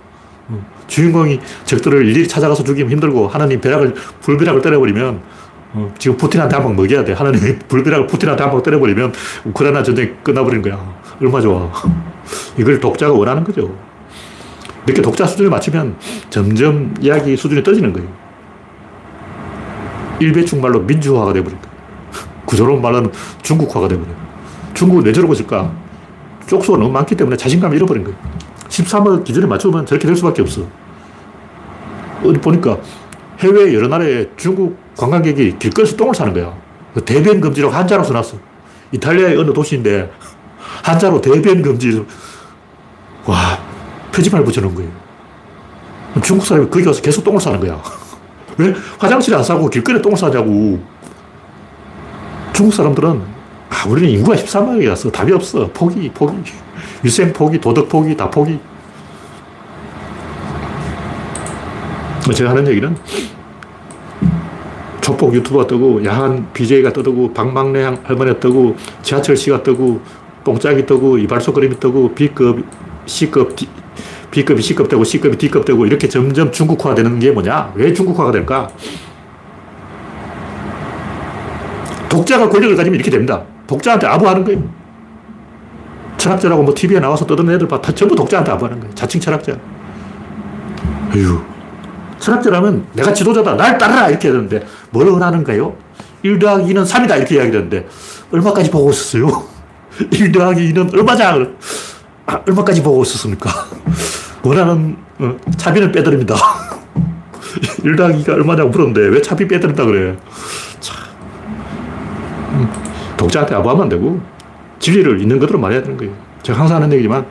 [0.50, 5.22] 어, 주인공이 적들을 일일이 찾아가서 죽이면 힘들고 하나님 벼락을, 불벼락을 때려버리면
[5.74, 7.14] 어, 지금 푸틴한테 한 방 먹여야 돼.
[7.14, 9.14] 하나님이 불벼락을 푸틴한테 한 방 때려버리면
[9.46, 10.96] 우크라이나 전쟁이 끝나버리는 거야.
[11.22, 11.72] 얼마 좋아.
[12.58, 13.74] 이걸 독자가 원하는 거죠.
[14.88, 15.96] 이렇게 독자 수준을 맞추면
[16.32, 18.10] 점점 이야기 수준이 떨어지는 거예요.
[20.22, 21.76] 일배충 말로 민주화가 돼버린 거예요.
[22.46, 24.16] 구조론 말로는 중국화가 돼버려요.
[24.74, 25.72] 중국은 왜 저러고 있을까?
[26.48, 28.18] 쪽수가 너무 많기 때문에 자신감을 잃어버린 거예요.
[28.70, 30.62] 13억 기준에 맞추면 저렇게 될 수밖에 없어.
[32.24, 32.78] 어디 보니까
[33.40, 36.54] 해외 여러 나라에 중국 관광객이 길거리에서 똥을 싸는 거야.
[36.94, 38.38] 그 대변 금지라고 한자로 써놨어.
[38.92, 40.12] 이탈리아의 어느 도시인데
[40.84, 42.06] 한자로 대변 금지.
[43.26, 43.58] 와,
[44.12, 44.92] 표지판을 붙여놓은 거예요.
[46.24, 47.82] 중국 사람이 거기 가서 계속 똥을 싸는 거야.
[48.58, 50.80] 왜 화장실에 안 싸고 길거리에 똥을 싸냐고.
[52.54, 53.22] 중국 사람들은
[53.70, 55.70] 아, 우리는 인구가 13만이라서 답이 없어.
[55.74, 56.36] 포기, 포기.
[57.04, 58.60] 유생 포기, 도덕 포기, 다 포기.
[62.36, 62.96] 제가 하는 얘기는
[65.02, 70.00] 족복 유튜버가 뜨고, 야한 BJ가 뜨고, 방망래 할머니가 뜨고, 지하철 씨가 뜨고,
[70.44, 72.64] 뽕짝이 뜨고, 이발소 그림이 뜨고, B급,
[73.08, 73.68] C급, D,
[74.32, 77.74] B급이 C급 되고, C급이 D급 되고, 이렇게 점점 중국화 되는 게 뭐냐?
[77.76, 78.70] 왜 중국화가 될까?
[82.10, 83.44] 독자가 권력을 가지면 이렇게 됩니다.
[83.67, 84.62] 독자한테 아부하는 거예요.
[86.17, 87.82] 철학자라고 뭐 TV에 나와서 떠드는 애들 봐.
[87.82, 88.94] 다 전부 독자한테 아부하는 거예요.
[88.94, 89.54] 자칭 철학자.
[91.15, 91.41] 에휴.
[92.20, 93.56] 철학자라면 내가 지도자다.
[93.56, 94.10] 날 따르라.
[94.10, 95.76] 이렇게 하는데 뭘 원하는가요?
[96.24, 97.17] 1 더하기 2는 3이다.
[97.17, 97.88] 이렇게 이야기하는데
[98.32, 99.46] 얼마까지 보고 있었어요?
[100.12, 101.34] 1 더하기 2는 얼마자?
[102.28, 103.50] 아, 얼마까지 보고 있었습니까?
[104.43, 106.36] 원하는 어, 차비는 빼드립니다.
[107.84, 110.17] 1 더하기가 얼마냐고 물었는데 왜 차비 빼드린다 그래?
[110.80, 110.97] 참.
[112.54, 112.69] 음,
[113.17, 114.19] 독자한테 아부하면 안 되고
[114.80, 116.13] 진리를 있는 그대로 말해야 되는 거예요.
[116.43, 117.25] 제가 항상 하는 얘기지만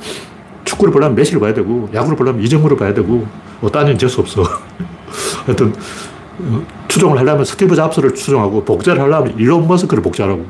[0.64, 3.26] 축구를 보려면 메시를 봐야 되고 야구를 보려면 이정무를 봐야 되고
[3.60, 4.42] 뭐딴 일은 재수 없어.
[5.46, 5.74] 하여튼
[6.38, 10.46] 어, 추종을 하려면 스티브 잡스를 추종하고 복제를 하려면 일론 머스크를 복제하라고.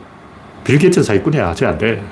[0.65, 1.55] 빌 게이츠는 사기꾼이야.
[1.55, 2.03] 쟤안 돼.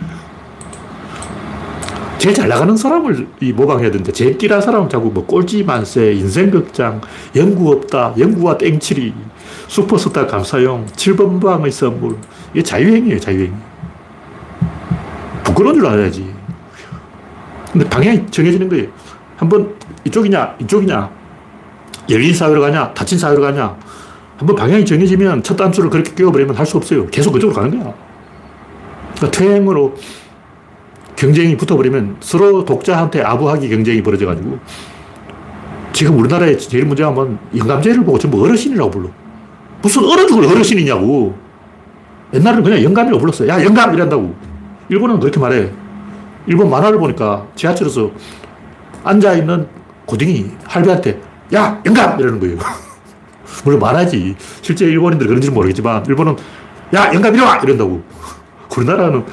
[2.19, 6.51] 제일 잘 나가는 사람을 이 모방해야 되는데 제일 띨한 사람은 자꾸 뭐 꼴찌 만세, 인생
[6.51, 7.01] 극장,
[7.37, 9.15] 영구 없다, 영구와 땡칠이,
[9.69, 12.17] 슈퍼스타 감사용, 7번 방의 선물.
[12.53, 13.53] 이게 자위행위예요, 자위행위.
[15.45, 16.29] 부끄러운 줄 알아야지.
[17.73, 18.89] 근데 방향이 정해지는 거예요.
[19.37, 21.11] 한번 이쪽이냐, 이쪽이냐,
[22.11, 23.77] 열린 사회로 가냐, 닫힌 사회로 가냐.
[24.37, 27.07] 한번 방향이 정해지면 첫 단추를 그렇게 끼워버리면 할 수 없어요.
[27.09, 27.95] 계속 그쪽으로 가는 거야.
[29.17, 29.95] 그러니까 퇴행으로
[31.19, 34.59] 경쟁이 붙어버리면 서로 독자한테 아부하기 경쟁이 벌어져가지고
[35.93, 39.09] 지금 우리나라의 제일 문제가 뭐 영감제를 보고 전부 어르신이라고 불러.
[39.83, 41.37] 무슨 어느 죽을 어르신이냐고.
[42.33, 43.49] 옛날에는 그냥 영감이라고 불렀어요.
[43.49, 43.93] 야, 영감!
[43.95, 44.33] 이란다고.
[44.91, 45.71] 일본은 그렇게 말해.
[46.47, 48.13] 일본 만화를 보니까 지하철에서
[49.03, 49.67] 앉아있는
[50.07, 51.21] 고딩이 할배한테
[51.55, 52.21] 야, 영감!
[52.21, 52.59] 이러는 거예요.
[53.65, 54.37] 물론 만화지.
[54.63, 56.37] 실제 일본인들이 그런지는 모르겠지만 일본은
[56.95, 57.57] 야, 영감 이리 와!
[57.57, 58.03] 이런다고.
[58.77, 59.25] 우리나라는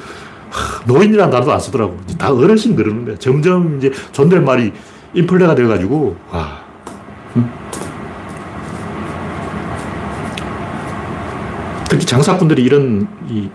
[0.86, 1.98] 노인이라는 단어도 안 쓰더라고.
[2.18, 4.72] 다 어르신 그러는데 점점 이제 존댓말이
[5.14, 6.64] 인플레가 되어가지고, 와.
[11.88, 13.48] 특히 장사꾼들이 이런 이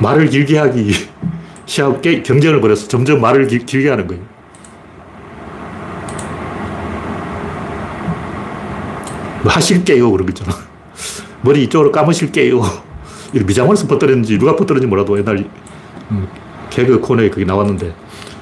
[0.00, 0.92] 말을 길게 하기
[1.66, 4.22] 시합 경쟁을 벌여서 점점 말을 길, 길게 하는 거예요.
[9.42, 10.10] 뭐 하실게요.
[10.10, 10.56] 그런 거 있잖아.
[11.42, 12.62] 머리 이쪽으로 감으실게요.
[13.42, 15.44] 미장원에서 퍼뜨렸는지 누가 퍼뜨렸는지 몰라도 옛날
[16.10, 16.28] 음,
[16.70, 17.94] 개그 코너에 그게 나왔는데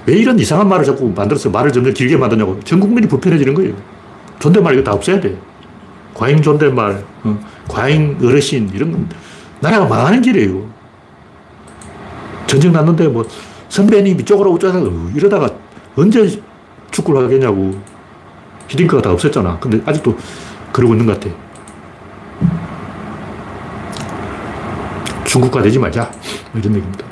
[0.06, 2.58] 왜 이런 이상한 말을 자꾸 만들어서 말을 점점 길게 만드냐고.
[2.64, 3.74] 전 국민이 불편해지는 거예요.
[4.38, 5.36] 존댓말 이거 다 없애야 돼.
[6.14, 9.08] 과잉 존댓말, 어, 과잉 어르신, 이런 건
[9.60, 10.66] 나라가 망하는 길이에요.
[12.46, 13.24] 전쟁 났는데 뭐
[13.68, 14.80] 선배님 이쪽으로 오자다
[15.14, 15.48] 이러다가
[15.96, 16.42] 언제
[16.90, 17.80] 축구를 하겠냐고.
[18.68, 19.60] 히딩크가 다 없앴잖아.
[19.60, 20.16] 근데 아직도
[20.72, 21.34] 그러고 있는 것 같아.
[25.32, 26.10] 중국과 되지 말자.
[26.52, 27.06] 뭐 이런 얘기입니다.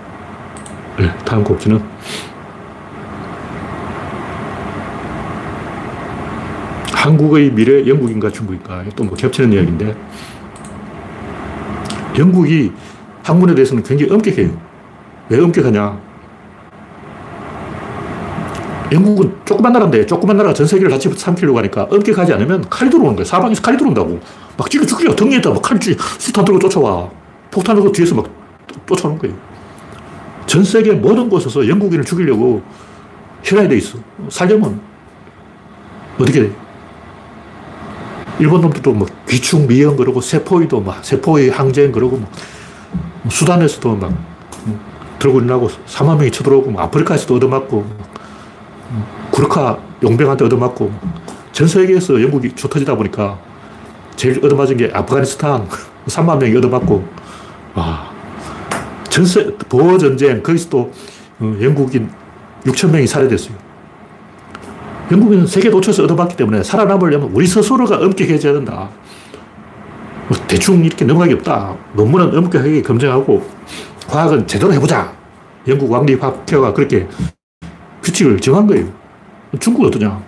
[0.98, 1.82] 네, 다음 곡지는
[6.92, 9.96] 한국의 미래 영국인가 중국인가 또 뭐 겹치는 이야기인데
[12.18, 12.70] 영국이
[13.22, 14.50] 학문에 대해서는 굉장히 엄격해요.
[15.30, 15.98] 왜 엄격하냐?
[18.92, 23.24] 영국은 조그만 나라인데 조그만 나라가 전 세계를 같이 삼키려고 하니까 엄격하지 않으면 칼이 들어오는 거야.
[23.24, 24.20] 사방에서 칼이 들어온다고.
[24.58, 25.14] 막 찔러 죽여.
[25.16, 25.78] 등에다 막 칼,
[26.18, 27.19] 수탄 들고 쫓아와.
[27.50, 28.26] 폭탄 들고 뒤에서 막
[28.86, 29.36] 쫓아오는 거예요.
[30.46, 32.62] 전 세계 모든 곳에서 영국인을 죽이려고
[33.42, 33.98] 혈안이 돼 있어.
[34.28, 34.80] 살려면
[36.18, 36.52] 어떻게 돼?
[38.38, 42.28] 일본 놈들도 뭐 귀충 미형 그러고 세포위도 막 세포위 항쟁 그러고 뭐
[43.28, 44.12] 수단에서도 막
[45.18, 47.86] 들고 일나고 4만 명이 쳐들어오고 뭐 아프리카에서도 얻어맞고
[49.30, 50.90] 구르카 용병한테 얻어맞고
[51.52, 53.38] 전 세계에서 영국이 좁혀지다 보니까
[54.16, 55.68] 제일 얻어맞은 게 아프가니스탄
[56.08, 57.19] 3만 명이 얻어맞고
[57.74, 58.10] 와
[59.08, 60.92] 전세 보어 전쟁 거기서 또
[61.40, 62.10] 어, 영국인
[62.64, 63.56] 6천 명이 살해됐어요.
[65.10, 68.88] 영국은 세계 도처에서 얻어봤기 때문에 살아남으려면 우리 스스로가 엄격해져야 된다.
[70.28, 71.76] 뭐 대충 이렇게 넘어가기 없다.
[71.94, 73.44] 논문은 엄격하게 검증하고
[74.06, 75.12] 과학은 제대로 해보자.
[75.66, 77.08] 영국 왕립학회가 그렇게
[78.02, 78.86] 규칙을 정한 거예요.
[79.58, 80.22] 중국은 어떠냐?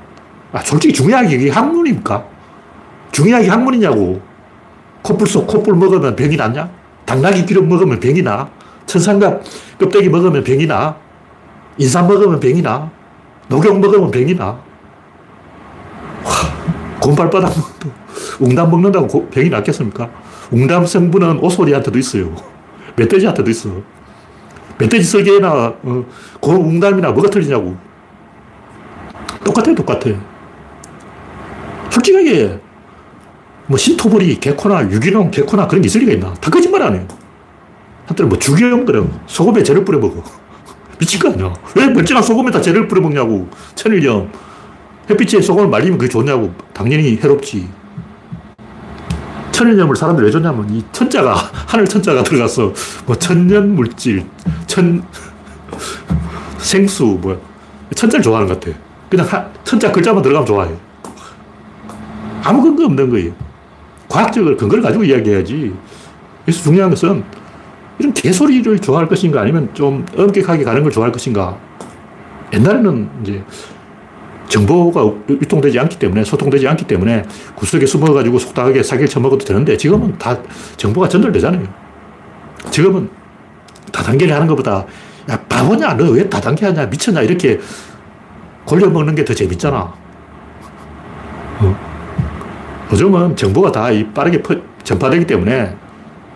[0.53, 2.25] 아, 솔직히 중의학이 이게 학문입니까?
[3.13, 4.21] 중의학이 학문이냐고.
[5.03, 6.69] 콧불 속 콧불 먹으면 병이 낫냐?
[7.05, 8.49] 당나귀 기름 먹으면 병이 나?
[8.87, 9.43] 천상갑
[9.79, 10.97] 껍데기 먹으면 병이 나?
[11.79, 12.91] 인삼 먹으면 병이 나?
[13.49, 14.59] 녹용 먹으면 병이 나?
[17.01, 17.53] 곰발바닥
[18.41, 20.09] 웅담 먹는다고 병이 낫겠습니까?
[20.51, 22.35] 웅담 성분은 오소리한테도 있어요.
[22.97, 23.71] 멧돼지한테도 있어.
[24.79, 26.05] 멧돼지 설계나 어,
[26.43, 27.77] 웅담이나 뭐가 틀리냐고.
[29.45, 30.11] 똑같아요, 똑같아.
[31.91, 32.61] 솔직하게
[33.73, 36.35] 뭐 신토부리, 개코나 유기농, 개코나 그런 게 있을 리가 있나?
[36.35, 37.09] 다 거짓말 안 해요.
[38.05, 39.03] 한때는 뭐 주기용 그래.
[39.27, 40.23] 소금에 재를 뿌려 먹어.
[41.01, 41.55] 미친 거 아니야.
[41.75, 43.49] 왜 멀쩡한 소금에다 재를 뿌려 먹냐고.
[43.75, 44.31] 천일염.
[45.09, 46.53] 햇빛에 소금을 말리면 그게 좋냐고.
[46.75, 47.67] 당연히 해롭지.
[49.53, 51.33] 천일염을 사람들이 왜 줬냐면 이 천자가,
[51.67, 52.75] 하늘 천자가 들어가서
[53.07, 54.27] 뭐 천연 물질,
[54.67, 55.03] 천,
[56.61, 57.41] 생수, 뭐,
[57.95, 58.77] 천자를 좋아하는 것 같아.
[59.09, 60.75] 그냥 하, 천자 글자만 들어가면 좋아해.
[62.45, 63.52] 아무 근거 없는 거예요.
[64.13, 65.73] 과학적으로 근거를 가지고 이야기해야지.
[66.45, 67.25] 그래서 중요한 것은
[67.99, 71.57] 이런 개소리를 좋아할 것인가 아니면 좀 엄격하게 가는 걸 좋아할 것인가.
[72.53, 73.43] 옛날에는 이제
[74.49, 77.23] 정보가 유통되지 않기 때문에, 소통되지 않기 때문에
[77.55, 80.39] 구석에 숨어가지고 속닥하게 사기를 쳐먹어도 되는데 지금은 다
[80.77, 81.67] 정보가 전달되잖아요.
[82.71, 83.09] 지금은
[83.93, 84.85] 다단계를 하는 것보다
[85.31, 85.95] 야, 바보냐?
[85.95, 86.85] 너 왜 다단계 하냐?
[86.87, 87.23] 미쳤냐?
[87.23, 87.59] 이렇게
[88.67, 89.95] 골려먹는 게 더 재밌잖아.
[91.61, 91.92] 어?
[92.93, 94.43] 요즘은 정보가 다 빠르게
[94.85, 95.75] 전파되기 때문에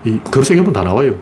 [0.05, 1.15] 이 검색해보면 다 나와요.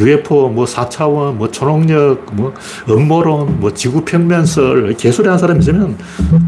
[0.00, 2.52] UFO, 뭐 4차원, 뭐 초능력, 뭐
[2.88, 5.96] 음모론, 뭐 지구 평면설, 개소리 하는 사람 있으면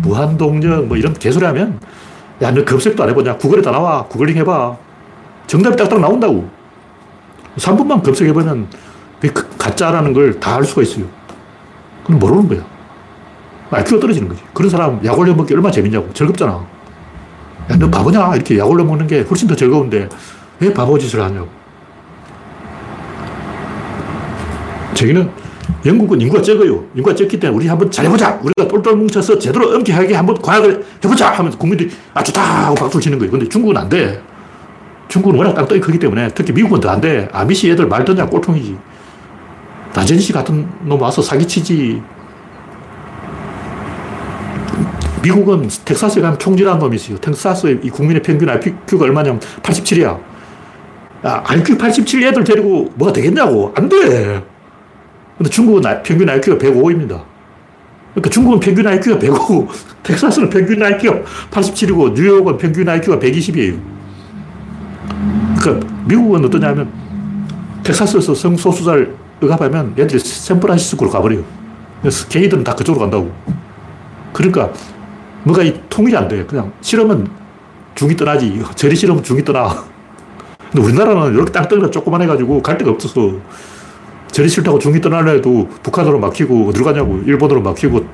[0.02, 1.78] 무한동력, 뭐 이런 개소리 하면
[2.42, 3.36] 야, 너 검색도 안 해보냐?
[3.36, 4.04] 구글에 다 나와.
[4.06, 4.76] 구글링 해봐.
[5.46, 6.48] 정답이 딱딱 나온다고.
[7.58, 8.66] 3분만 검색해보면
[9.20, 11.04] 그 가짜라는 걸 다 알 수가 있어요.
[12.02, 12.60] 그건 모르는 거야.
[13.70, 14.42] IQ가 떨어지는 거지.
[14.52, 16.12] 그런 사람 약 올려 먹기 얼마나 재밌냐고.
[16.12, 16.66] 즐겁잖아.
[17.70, 18.34] 야, 너 바보냐?
[18.34, 20.08] 이렇게 약 올려 먹는 게 훨씬 더 즐거운데
[20.60, 21.48] 왜 바보 짓을 하냐고.
[24.94, 25.28] 저기는
[25.84, 26.84] 영국은 인구가 적어요.
[26.94, 28.40] 인구가 적기 때문에 우리 한번 잘해보자.
[28.42, 33.18] 우리가 똘똘 뭉쳐서 제대로 엄격하게 한번 과학을 해보자 하면서 국민들이 아, 좋다 하고 박수를 치는
[33.18, 33.30] 거예요.
[33.32, 34.22] 근데 중국은 안 돼.
[35.08, 37.28] 중국은 워낙 땅덩이 크기 때문에 특히 미국은 더 안 돼.
[37.32, 38.76] 아미시 애들 말 듣냐 꼴통이지.
[39.94, 42.02] 나전시 같은 놈 와서 사기치지.
[45.24, 47.18] 미국은 텍사스에 가면 총질한 놈이 있어요.
[47.18, 50.20] 텍사스의 이 국민의 평균 IQ가 얼마냐면 87이야.
[51.24, 53.72] 야, IQ 87 애들 데리고 뭐가 되겠냐고.
[53.74, 54.44] 안 돼.
[55.38, 57.22] 근데 중국은 평균 IQ가 105입니다.
[58.12, 59.68] 그러니까 중국은 평균 IQ가 105,
[60.04, 63.80] 텍사스는 평균 IQ가 87이고 뉴욕은 평균 IQ가 120이에요.
[65.58, 66.92] 그러니까 미국은 어떠냐면
[67.82, 71.42] 텍사스에서 성소수자를 억압하면 얘들이 샌프란시스코로 가버려요.
[72.00, 73.32] 그래서 게이들은 다 그쪽으로 간다고.
[74.32, 74.70] 그러니까
[75.44, 76.44] 뭐가 이 통일이 안 돼.
[76.44, 77.28] 그냥 싫으면
[77.94, 78.62] 중이 떠나지.
[78.74, 79.84] 저리 싫으면 중이 떠나.
[80.72, 83.32] 근데 우리나라는 이렇게 땅덩이가 조그만 해가지고 갈 데가 없어서
[84.28, 87.20] 저리 싫다고 중이 떠나려 해도 북한으로 막히고 어디로 가냐고.
[87.24, 88.04] 일본으로 막히고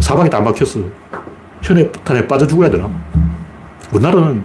[0.00, 0.80] 사방이 다 막혔어.
[1.62, 2.90] 현해탄에 빠져 죽어야 되나?
[3.92, 4.42] 우리나라는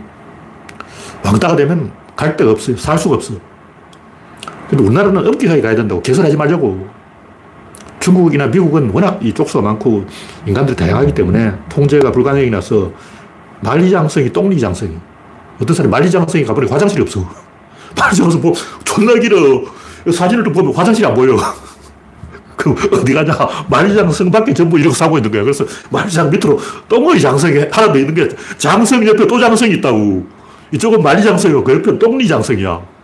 [1.26, 2.78] 왕따가 되면 갈 데가 없어요.
[2.78, 3.34] 살 수가 없어.
[4.70, 6.02] 근데 우리나라는 엄격하게 가야 된다고.
[6.02, 6.97] 개설하지 말자고.
[8.08, 10.06] 중국이나 미국은 워낙 이 족수가 많고
[10.46, 12.90] 인간들이 다양하기 때문에 통제가 불가능이 나서
[13.60, 14.92] 만리장성이 똥리장성이.
[15.62, 17.28] 어떤 사람이 만리장성이 가보니 화장실이 없어.
[18.00, 18.54] 만리장성 뭐
[18.86, 19.62] 존나 길어.
[20.10, 21.36] 사진을 좀 보면 화장실이 안 보여.
[22.56, 23.34] 그 어디 가냐.
[23.70, 25.44] 만리장성 밖에 전부 이렇게 사고 있는 거야.
[25.44, 30.26] 그래서 만리장 밑으로 똥의 장성이 하나 더 있는 게 장성 옆에 또 장성이 있다고.
[30.72, 32.97] 이쪽은 만리장성이고 그 옆에 똥리장성이야.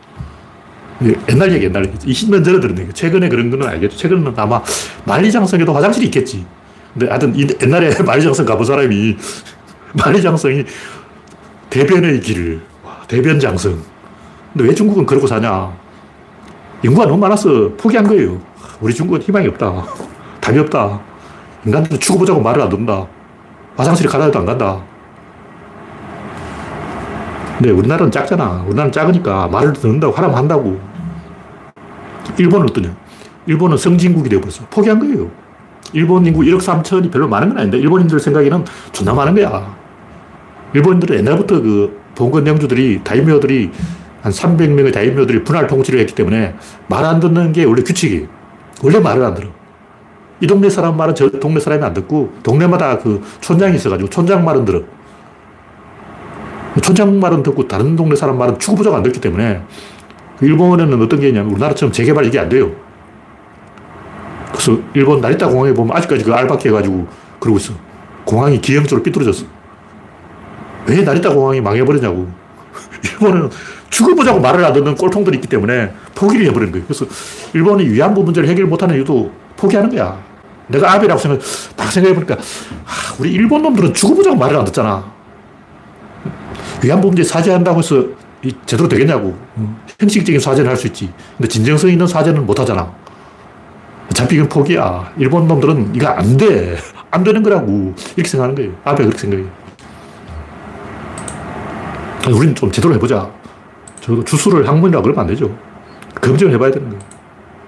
[1.29, 1.97] 옛날 얘기, 옛날 얘기.
[1.97, 2.93] 20년 전에 들은 얘기.
[2.93, 3.97] 최근에 그런 거는 알겠죠.
[3.97, 4.61] 최근에는 아마
[5.05, 6.45] 만리장성에도 화장실이 있겠지.
[6.93, 9.17] 근데 하여튼 옛날에 만리장성 가본 사람이
[9.93, 10.65] 만리장성이
[11.69, 12.61] 대변의 길을,
[13.07, 13.77] 대변장성.
[14.53, 15.75] 근데 왜 중국은 그러고 사냐?
[16.83, 18.39] 인구가 너무 많아서 포기한 거예요.
[18.79, 19.85] 우리 중국은 희망이 없다.
[20.39, 21.01] 답이 없다.
[21.65, 23.07] 인간들은 죽어보자고 말을 안 듣는다.
[23.75, 24.83] 화장실에 가다 해도 안 간다.
[27.57, 28.63] 근데 우리나라는 작잖아.
[28.67, 30.79] 우리나라는 작으니까 말을 듣는다고 하라면 한다고.
[32.37, 32.95] 일본은 어떠냐?
[33.45, 34.65] 일본은 성진국이 되어버렸어.
[34.69, 35.29] 포기한 거예요.
[35.91, 39.75] 일본 인구 1억 3천이 별로 많은 건 아닌데, 일본인들 생각에는 존나 많은 거야.
[40.73, 43.71] 일본인들은 옛날부터 그 봉건 영주들이, 다이묘들이
[44.21, 46.55] 한 300명의 다이묘들이 분할 통치를 했기 때문에
[46.87, 48.27] 말 안 듣는 게 원래 규칙이에요.
[48.81, 49.49] 원래 말을 안 들어.
[50.39, 54.65] 이 동네 사람 말은 저 동네 사람이 안 듣고, 동네마다 그 촌장이 있어가지고 촌장 말은
[54.65, 54.81] 들어.
[56.81, 59.61] 촌장 말은 듣고 다른 동네 사람 말은 추구부자가 안 듣기 때문에
[60.37, 62.71] 그 일본에는 어떤 게 있냐면 우리나라처럼 재개발 이게 안 돼요.
[64.51, 67.07] 그래서 일본 나리타 공항에 보면 아직까지 그 알바키 해가지고
[67.39, 67.73] 그러고 있어.
[68.25, 69.45] 공항이 기형적으로 삐뚤어졌어.
[70.87, 72.27] 왜 나리타 공항이 망해버리냐고.
[73.03, 73.49] 일본은
[73.89, 76.85] 죽어보자고 말을 안 듣는 꼴통들이 있기 때문에 포기를 해버린 거예요.
[76.87, 77.05] 그래서
[77.53, 80.17] 일본이 위안부 문제를 해결 못하는 이유도 포기하는 거야.
[80.67, 81.39] 내가 아베라고 생각,
[81.75, 85.03] 딱 생각해보니까, 아, 우리 일본 놈들은 죽어보자고 말을 안 듣잖아.
[86.83, 88.05] 위안부 문제 사죄한다고 해서
[88.65, 89.37] 제대로 되겠냐고.
[89.99, 91.11] 형식적인 사죄는 할 수 있지.
[91.37, 92.91] 근데 진정성 있는 사죄는 못 하잖아.
[94.11, 95.11] 어차피 이건 포기야.
[95.17, 96.77] 일본 놈들은 이거 안 돼.
[97.11, 97.93] 안 되는 거라고.
[98.15, 98.71] 이렇게 생각하는 거예요.
[98.83, 99.47] 아베 그렇게 생각해요.
[102.27, 103.29] 우리는 좀 제대로 해보자.
[104.01, 105.55] 저 주술을 학문이라고 그러면 안 되죠.
[106.21, 107.03] 검증을 해봐야 되는 거예요.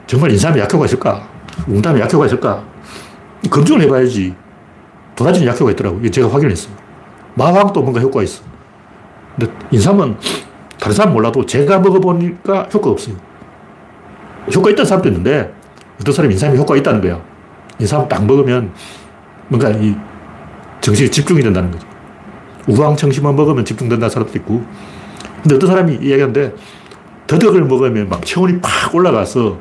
[0.07, 1.27] 정말 인삼에 약효가 있을까?
[1.67, 2.63] 웅담에 약효가 있을까?
[3.49, 4.35] 검증을 해봐야지.
[5.15, 5.97] 도라지는 약효가 있더라고.
[5.99, 6.73] 이게 제가 확인했어요.
[7.35, 8.43] 마황도 뭔가 효과가 있어.
[9.37, 10.17] 근데 인삼은
[10.85, 13.15] 다른 사람 몰라도 제가 먹어보니까 효과가 없어요.
[14.53, 15.51] 효과 있다는 사람도 있는데
[15.99, 17.19] 어떤 사람이 인삼이 효과가 있다는 거야.
[17.79, 18.71] 인삼 딱 먹으면
[19.47, 19.95] 뭔가 이
[20.81, 21.87] 정신이 집중이 된다는 거죠.
[22.67, 24.63] 우황청심만 먹으면 집중된다는 사람도 있고
[25.41, 26.53] 근데 어떤 사람이 이야기하는데
[27.25, 29.57] 더덕을 먹으면 막 체온이 팍 올라가서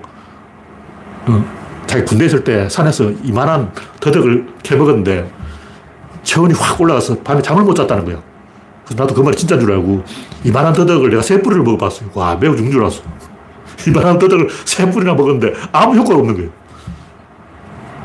[1.24, 1.44] 어,
[1.86, 5.30] 자기 군대 있을 때 산에서 이만한 더덕을 캐 먹었는데
[6.22, 8.22] 체온이 확 올라가서 밤에 잠을 못 잤다는 거야.
[8.84, 10.04] 그래서 나도 그 말이 진짜인 줄 알고
[10.44, 12.10] 이만한 더덕을 내가 세 뿌리를 먹어봤어요.
[12.14, 13.02] 와, 매우 죽는 줄 알았어.
[13.88, 16.50] 이만한 더덕을 세 뿌리나 먹었는데 아무 효과가 없는 거예요.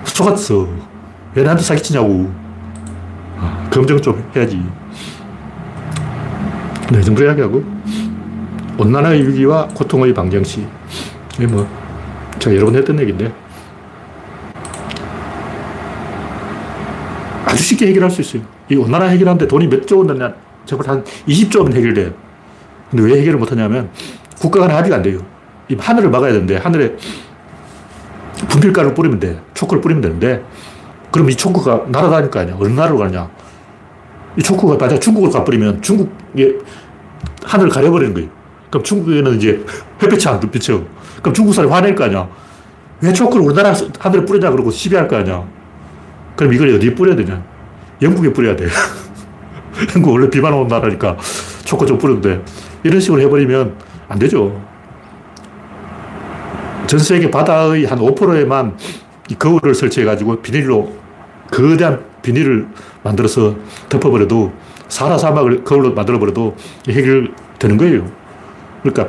[0.06, 0.68] 속았어.
[1.36, 2.32] 왜 나한테 사기치냐고.
[3.38, 4.62] 아, 검증 좀 해야지.
[6.92, 7.64] 네, 정도 이야기하고.
[8.78, 10.66] 온난화의 위기와 고통의 방정시.
[11.36, 11.68] 이게 뭐,
[12.40, 13.34] 제가 여러 번 했던 얘기인데.
[17.46, 18.42] 아주 쉽게 해결할 수 있어요.
[18.70, 20.34] 이 온난화 해결하는데 돈이 몇조원 드냐?
[20.66, 22.29] 제발 한 20조 원 해결돼요.
[22.90, 23.90] 근데 왜 해결을 못 하냐면
[24.40, 25.20] 국가 간 합의가 안 돼요.
[25.70, 26.96] 이 하늘을 막아야 되는데 하늘에
[28.50, 29.40] 분필가루 뿌리면 돼.
[29.54, 30.44] 초코를 뿌리면 되는데
[31.12, 32.56] 그럼 이 초코가 날아다닐 거 아니야.
[32.60, 33.30] 어느 나라로 가냐.
[34.38, 36.60] 이 초코가 만약 중국으로 가버리면 중국의
[37.44, 38.30] 하늘을 가려버리는 거예요.
[38.70, 39.64] 그럼 중국에는 이제
[40.02, 40.82] 햇빛이 안 비쳐.
[41.22, 42.28] 그럼 중국 사람이 화낼 거 아니야.
[43.02, 45.46] 왜 초코를 우리나라 하늘에 뿌리냐 그러고 시비할 거 아니야.
[46.36, 47.44] 그럼 이걸 어디에 뿌려야 되냐.
[48.02, 48.68] 영국에 뿌려야 돼.
[49.94, 51.18] 한국 원래 비만 오는 나라니까
[51.66, 52.42] 초코 좀 뿌려도
[52.84, 53.76] 이런 식으로 해버리면
[54.08, 54.62] 안 되죠.
[56.88, 58.78] 전 세계 바다의 한 5%에만
[59.30, 60.92] 이 거울을 설치해가지고 비닐로
[61.52, 62.68] 거대한 비닐을
[63.04, 63.56] 만들어서
[63.90, 64.52] 덮어버려도
[64.88, 66.56] 사라 사막을 거울로 만들어버려도
[66.90, 68.12] 해결되는 거예요.
[68.82, 69.08] 그러니까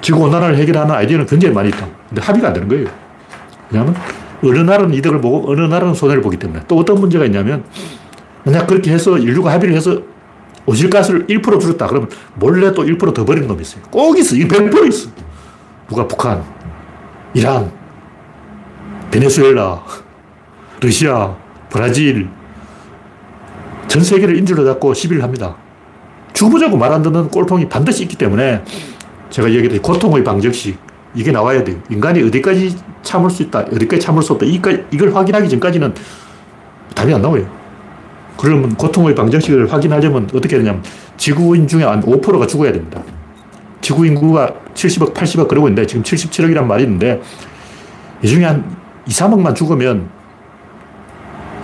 [0.00, 1.86] 지구온난화를 해결하는 아이디어는 굉장히 많이 있다.
[2.08, 2.88] 근데 합의가 안 되는 거예요.
[3.70, 3.94] 왜냐하면
[4.42, 7.64] 어느 나라는 이득을 보고 어느 나라는 손해를 보기 때문에 또 어떤 문제가 있냐면
[8.44, 10.00] 만약 그렇게 해서 인류가 합의를 해서
[10.66, 13.82] 오실가스를 1% 줄였다 그러면 몰래 또 1%더 버리는 놈이 있어요.
[13.90, 14.34] 꼭 있어.
[14.36, 15.10] 이 100% 있어.
[15.88, 16.42] 누가 북한,
[17.34, 17.70] 이란,
[19.10, 19.82] 베네수엘라,
[20.80, 21.34] 러시아,
[21.68, 22.28] 브라질
[23.88, 25.56] 전 세계를 인질로 잡고 시비를 합니다.
[26.32, 28.64] 죽어보자고 말 안 듣는 꼴통이 반드시 있기 때문에
[29.30, 30.78] 제가 얘기했듯이 고통의 방정식
[31.14, 31.76] 이게 나와야 돼요.
[31.90, 34.46] 인간이 어디까지 참을 수 있다, 어디까지 참을 수 없다.
[34.46, 35.94] 이걸 확인하기 전까지는
[36.94, 37.46] 답이 안 나와요.
[38.36, 40.82] 그러면 고통의 방정식을 확인하려면 어떻게 되냐면
[41.16, 43.02] 지구인 중에 한 5%가 죽어야 됩니다.
[43.80, 47.20] 지구 인구가 70억, 80억 그러고 있는데 지금 77억이란 말이 있는데
[48.22, 48.64] 이 중에 한
[49.06, 50.08] 2, 3억만 죽으면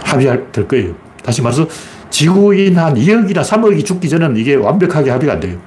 [0.05, 0.95] 합의될 거예요.
[1.25, 1.67] 다시 말해서
[2.11, 5.59] 지구인 한 2억이나 3억이 죽기 전에는 이게 완벽하게 합의가 안 돼요.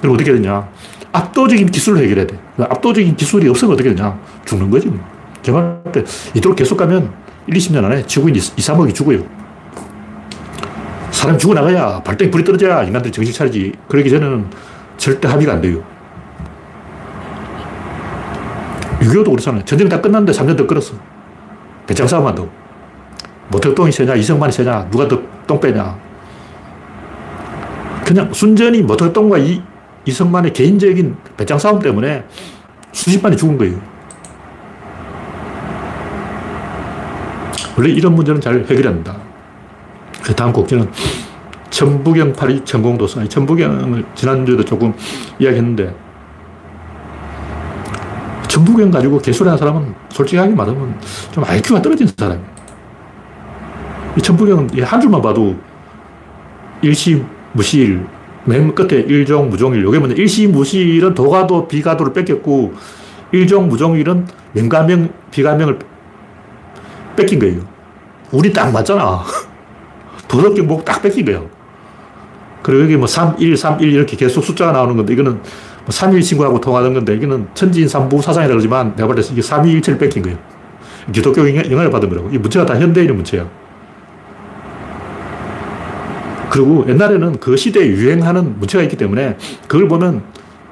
[0.00, 0.68] 그럼 어떻게 되냐.
[1.12, 2.38] 압도적인 기술로 해결해야 돼.
[2.58, 4.18] 압도적인 기술이 없으면 어떻게 되냐.
[4.44, 4.92] 죽는 거지.
[5.42, 5.92] 제가 뭐.
[5.92, 6.04] 때
[6.34, 7.12] 이대로 계속 가면
[7.46, 9.43] 1, 20년 안에 지구인 2, 3억이 죽어요.
[11.24, 13.72] 사람 죽어나가야 발등에 불이 떨어져야 인간들이 정신 차리지.
[13.88, 14.46] 그러기 전에는
[14.98, 15.82] 절대 합의가 안 돼요.
[19.00, 19.64] 6.25도 그렇잖아요.
[19.64, 20.94] 전쟁 다 끝났는데 3년 더 끌었어.
[21.86, 22.50] 배짱 싸움 한다고.
[23.48, 25.98] 모태똥이 세냐, 이승만이 세냐, 누가 더 똥 빼냐.
[28.04, 29.62] 그냥 순전히 모태똥과 이,
[30.04, 32.24] 이승만의 개인적인 배짱 싸움 때문에
[32.92, 33.80] 수십만이 죽은 거예요.
[37.78, 39.23] 원래 이런 문제는 잘 해결합니다.
[40.24, 40.90] 그 다음 곡지는
[41.70, 43.28] 천부경 파리 천공도서.
[43.28, 44.94] 천부경을 지난주에도 조금
[45.38, 45.94] 이야기했는데
[48.48, 50.98] 천부경 가지고 개술하는 사람은 솔직하게 말하면
[51.32, 52.54] 좀 IQ가 떨어진 사람이에요.
[54.16, 55.56] 이 천부경은 한 줄만 봐도
[56.80, 57.22] 일시
[57.52, 58.06] 무실,
[58.44, 59.86] 맨 끝에 일종 무종일.
[59.86, 60.14] 이게 뭐냐.
[60.14, 62.74] 일시 무실은 도가도 비가도를 뺏겼고,
[63.32, 65.78] 일종 무종일은 명가명, 비가명을
[67.16, 67.62] 뺏긴 거예요.
[68.30, 69.22] 우리 딱 맞잖아.
[70.34, 71.48] 도덕경복 딱 뺏긴 거예요.
[72.62, 76.22] 그리고 여기 뭐 3, 1, 3, 1 이렇게 계속 숫자가 나오는 건데, 이거는 뭐 3일
[76.22, 80.22] 친구하고 통하는 건데, 이거는 천지인 삼부 사상이라고 그러지만, 내가 볼때 이게 3, 2, 1체를 뺏긴
[80.22, 80.38] 거예요.
[81.12, 82.30] 기독교 영향을 받은 거라고.
[82.30, 83.46] 이 문제가 다 현대인의 문제야.
[86.50, 89.36] 그리고 옛날에는 그 시대에 유행하는 문체가 있기 때문에
[89.68, 90.22] 그걸 보면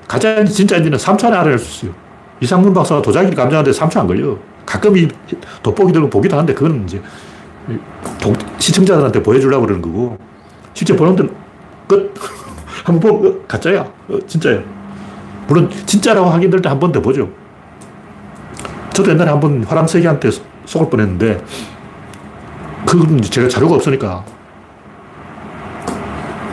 [0.09, 1.95] 가짜인지 진짜인지는 3초 안에 알아낼 수 있어요.
[2.41, 4.37] 이상문 박사가 도자기를 감정하는데 3초 안 걸려.
[4.65, 5.09] 가끔 이
[5.63, 7.03] 돋보기 들고 보기도 하는데 그건 이제
[8.59, 10.19] 시청자들한테 보여주려고 그러는 거고
[10.75, 11.35] 실제 보는 데는
[11.87, 12.15] 끝.
[12.85, 13.81] 한 번 보고 어, 가짜야.
[13.83, 14.61] 어, 진짜야.
[15.47, 17.29] 물론 진짜라고 확인될 때 한 번 더 보죠.
[18.93, 20.31] 저도 옛날에 한 번 화랑세기한테
[20.67, 21.43] 속을 뻔했는데
[22.87, 24.25] 그건 제가 자료가 없으니까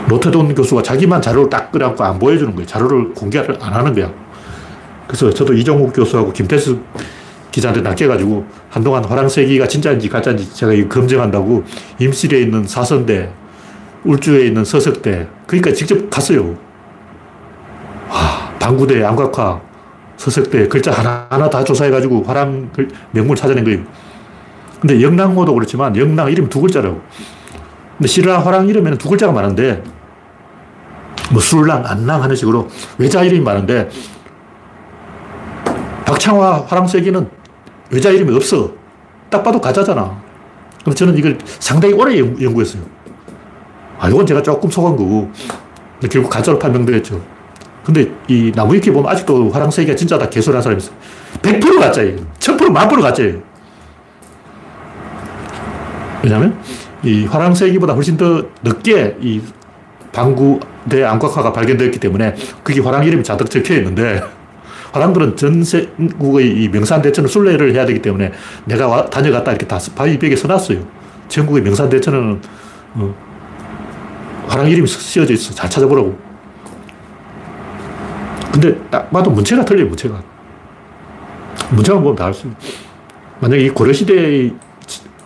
[0.08, 2.66] 노태돈 교수가 자기만 자료를 딱 끄라고 안 보여주는 거예요.
[2.66, 4.12] 자료를 공개를 안 하는 거야.
[5.08, 6.80] 그래서 저도 이종욱 교수하고 김태수
[7.52, 11.64] 기자한테 낚여가지고 한동안 화랑세기가 진짜인지 가짜인지 제가 검증한다고
[12.00, 13.32] 임실에 있는 사선대,
[14.04, 16.56] 울주에 있는 서석대, 그러니까 직접 갔어요.
[18.10, 19.62] 와, 방구대, 안곽화,
[20.18, 22.72] 서석대 글자 하나하나 다 조사해가지고 화랑
[23.12, 23.80] 명물 찾아낸 거예요.
[24.80, 27.02] 근데 영랑호도 그렇지만 영랑 이름 두 글자라고.
[27.98, 29.84] 근데 신라 화랑 이름에는 두 글자가 많은데
[31.32, 33.90] 뭐 술랑, 안랑 하는 식으로 외자 이름이 많은데
[36.06, 37.39] 박창화 화랑세기는
[37.90, 38.72] 외자 이름이 없어.
[39.30, 40.22] 딱 봐도 가짜잖아.
[40.82, 42.82] 그럼 저는 이걸 상당히 오래 연구했어요.
[44.00, 45.32] 아, 이건 제가 조금 속은 거고.
[46.10, 47.22] 결국 가짜로 판명되겠죠.
[47.84, 50.92] 근데 이 나무위키 보면 아직도 화랑세기가 진짜다 개소리하는 사람이 있어.
[51.42, 52.18] 100% 가짜예요.
[52.40, 53.42] 1000% 만프로 가짜예요.
[56.24, 56.58] 왜냐면
[57.04, 59.42] 이 화랑세기보다 훨씬 더 늦게 이
[60.12, 64.22] 방구대 안곽화가 발견되었기 때문에 그게 화랑 이름이 자득 적혀 있는데
[64.92, 68.32] 화랑들은 전세국의 이 명산대천을 순례를 해야 되기 때문에
[68.66, 70.80] 내가 다녀갔다 이렇게 다 바위 벽에 써놨어요.
[71.28, 72.42] 전국의 명산대천은
[72.96, 73.16] 어,
[74.48, 75.54] 화랑 이름이 쓰여져 있어.
[75.54, 76.18] 잘 찾아보라고.
[78.52, 80.22] 근데 딱 봐도 문체가 틀려요, 문체가.
[81.70, 82.56] 문체만 보면 다 알 수 있어요.
[83.42, 84.52] 만약에 이 고려시대에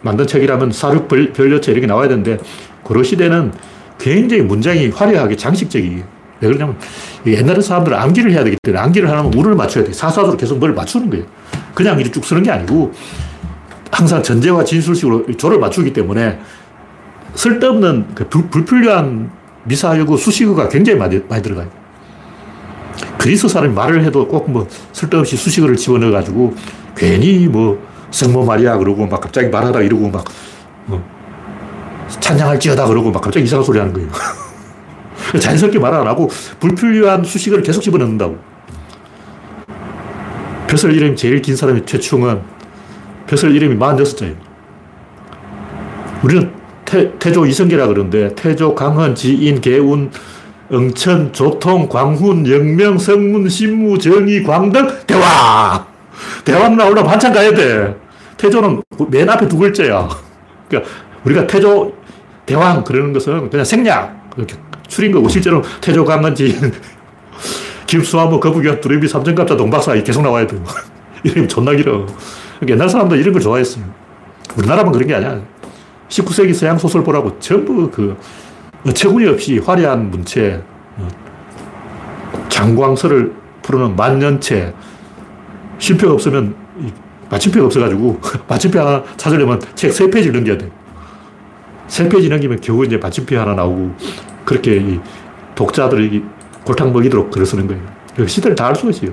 [0.01, 2.38] 만든 책이라면 사륙 별여체 이렇게 나와야 되는데
[2.84, 3.53] 고려시대는
[3.97, 6.03] 굉장히 문장이 화려하게 장식적이에요.
[6.41, 6.78] 왜 그러냐면
[7.26, 9.94] 옛날에 사람들은 암기를 해야 되기 때문에 암기를 하려면 우를 맞춰야 돼.
[9.94, 11.26] 사사도로 계속 뭘 맞추는 거예요.
[11.74, 12.92] 그냥 이렇게 쭉 쓰는 게 아니고
[13.92, 16.40] 항상 전제와 진술식으로 조를 맞추기 때문에
[17.36, 19.32] 쓸데없는 그 불, 필요한
[19.66, 21.68] 미사여구, 수식어가 굉장히 많이, 많이 들어가요.
[23.18, 26.54] 그리스 사람이 말을 해도 꼭 뭐 쓸데없이 수식어를 집어넣어가지고
[26.96, 30.26] 괜히 뭐 성모 마리아 그러고 막 갑자기 말하다 이러고 막
[30.86, 31.02] 뭐
[32.20, 34.10] 찬양할지어다 그러고 막 갑자기 이상한 소리 하는 거예요.
[35.40, 36.30] 자연스럽게 말 안 하고
[36.60, 38.38] 불필요한 수식어를 계속 집어넣는다고.
[40.68, 42.42] 벼슬 이름이 제일 긴 사람이 최충은
[43.28, 44.36] 벼슬 이름이 46자예요.
[46.24, 46.52] 우리는
[46.86, 50.10] 태, 태조 이성계라 그러는데 태조, 강헌, 지인, 개운,
[50.72, 55.86] 응천, 조통, 광훈, 영명, 성문, 신무, 정의, 광덕, 대왕!
[56.46, 57.96] 대왕 나오려면 한참 가야 돼.
[58.38, 60.10] 태조는 맨 앞에 두 글자야.
[60.68, 60.92] 그러니까
[61.24, 61.94] 우리가 태조,
[62.46, 64.24] 대왕 그러는 것은 그냥 생략.
[64.88, 66.72] 추린 거고 실제로 태조, 강헌, 지인,
[67.88, 70.58] 김수화무, 거북이와 두레비, 삼천갑자, 동박사 계속 나와야 돼.
[71.24, 72.06] 이름이 존나 길어.
[72.60, 73.84] 그러니까 옛날 사람들 이런 걸 좋아했어요.
[74.58, 75.42] 우리나라만 그런 게 아니야.
[76.10, 78.18] 19세기 서양 소설 보라고 전부 그
[78.86, 80.62] 어처구니 없이 화려한 문체,
[80.98, 81.08] 어,
[82.50, 84.74] 장광설을 푸는 만연체,
[85.80, 86.56] 쉼표가 없으면
[87.30, 90.70] 마침표가 없어가지고 마침표 하나 찾으려면 책 세 페이지 넘겨야 돼.
[91.88, 93.96] 세 페이지 넘기면 겨우 이제 마침표 하나 나오고
[94.46, 95.00] 그렇게
[95.56, 96.24] 독자들이
[96.66, 97.82] 골탕 먹이도록 글을 쓰는 거예요.
[98.16, 99.12] 그 시대를 다 알 수가 있어요.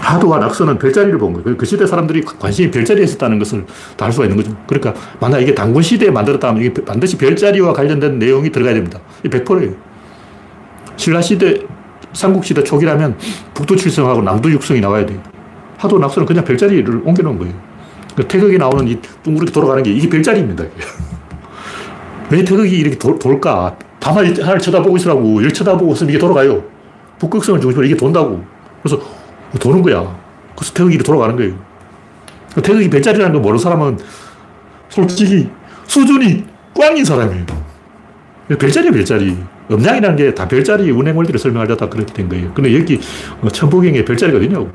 [0.00, 1.56] 하도와 낙서는 별자리를 본 거예요.
[1.58, 3.66] 그 시대 사람들이 관심이 별자리에 있었다는 것을
[3.96, 4.56] 다 알 수가 있는 거죠.
[4.66, 9.00] 그러니까 만약 이게 단군 시대에 만들었다면 이게 반드시 별자리와 관련된 내용이 들어가야 됩니다.
[9.24, 9.74] 이 100%예요.
[10.96, 11.60] 신라 시대,
[12.14, 13.18] 삼국 시대 초기라면
[13.52, 15.22] 북두 칠성하고 남두 육성이 나와야 돼요.
[15.76, 17.54] 하도 낙서는 그냥 별자리를 옮겨놓은 거예요.
[18.16, 20.64] 그 태극이 나오는 이 둥그렇게 돌아가는 게 이게 별자리입니다.
[22.30, 23.76] 왜 태극이 이렇게 돌, 돌까?
[24.00, 25.42] 밤하늘 하늘 쳐다보고 있으라고.
[25.42, 26.62] 열 쳐다보고 있으면 이게 돌아가요.
[27.18, 28.44] 북극성을 중심으로 이게 돈다고.
[28.82, 29.00] 그래서
[29.58, 30.16] 도는 거야.
[30.54, 31.54] 그래서 태극이 돌아가는 거예요.
[32.62, 33.98] 태극이 별자리라는 거 모르는 사람은
[34.88, 35.48] 솔직히
[35.86, 36.44] 수준이
[36.78, 37.44] 꽝인 사람이에요.
[38.58, 39.36] 별자리야, 별자리.
[39.70, 42.50] 음양이라는 게 다 별자리 운행 원리를 설명하려다 그렇게 된 거예요.
[42.54, 42.98] 근데 여기
[43.42, 44.70] 어, 천부경에 별자리가 어디냐고.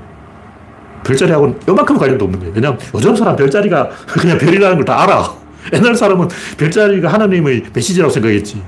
[1.04, 2.54] 별자리하고는 요만큼 관련도 없는 거예요.
[2.56, 5.43] 왜냐하면 요즘 사람 별자리가 그냥 별이라는 걸 다 알아.
[5.72, 8.62] 옛날 사람은 별자리가 하나님의 메시지라고 생각했지.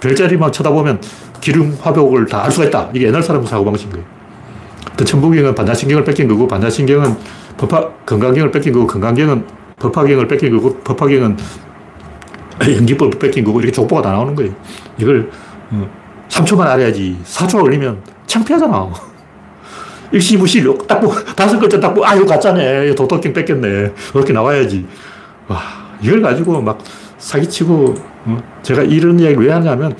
[0.00, 1.00] 별자리만 쳐다보면
[1.40, 2.90] 기름, 화복을 다 알 수가 있다.
[2.94, 4.06] 이게 옛날 사람 사고방식인 거예요.
[4.96, 7.16] 또 천부경은 반야신경을 뺏긴 거고, 반야신경은
[7.56, 9.44] 법화, 건강경을 뺏긴 거고, 건강경은
[9.78, 11.36] 법화경을 뺏긴 거고, 법화경은
[12.76, 14.52] 연기법을 뺏긴 거고, 이렇게 족보가 다 나오는 거예요.
[14.98, 15.30] 이걸
[16.28, 17.18] 3초만 어, 알아야지.
[17.24, 18.88] 4초 걸리면 창피하잖아.
[20.12, 22.94] 일시무실, 딱 보, 다섯 글자 딱 보, 아, 이거 가짜네.
[22.94, 23.92] 도덕경 뺏겼네.
[24.12, 24.86] 그렇게 나와야지.
[25.48, 25.58] 와,
[26.04, 26.78] 이걸 가지고 막
[27.18, 27.94] 사기치고,
[28.26, 28.38] 어?
[28.62, 29.96] 제가 이런 이야기를 왜 하냐면,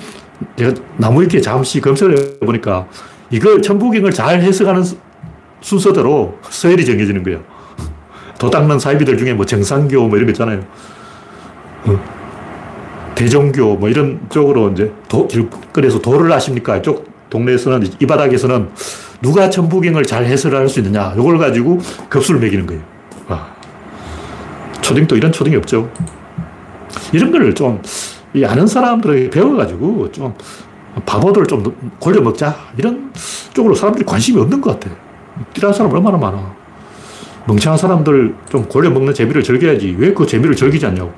[0.57, 2.87] 제가 나무위키에 잠시 검색을 해보니까,
[3.31, 4.83] 이걸 천부경을 잘 해석하는
[5.61, 7.41] 순서대로 서열이 정해지는 거예요.
[8.39, 10.61] 도 닦는 사이비들 중에 뭐 정상교 뭐 이런 거 있잖아요.
[11.87, 12.15] 어.
[13.15, 16.77] 대종교 뭐 이런 쪽으로 이제 도, 길거리에서 도를 아십니까?
[16.77, 18.69] 이쪽 동네에서는 이 바닥에서는
[19.23, 21.79] 누가 천부경을 잘 해설할 수 있느냐 이걸 가지고
[22.09, 22.94] 급수를 매기는 거예요.
[24.85, 24.89] 와.
[24.89, 25.91] 초딩도 이런 초딩이 없죠.
[27.13, 27.81] 이런 걸좀
[28.45, 30.35] 아는 사람들에게 배워가지고 좀
[31.07, 31.65] 바보들 좀
[31.99, 33.13] 골려 먹자 이런
[33.53, 34.95] 쪽으로 사람들이 관심이 없는 것 같아.
[35.55, 36.55] 뛰라는 사람 얼마나 많아.
[37.47, 41.13] 멍청한 사람들 좀 골려 먹는 재미를 즐겨야지 왜 그 재미를 즐기지 않냐고.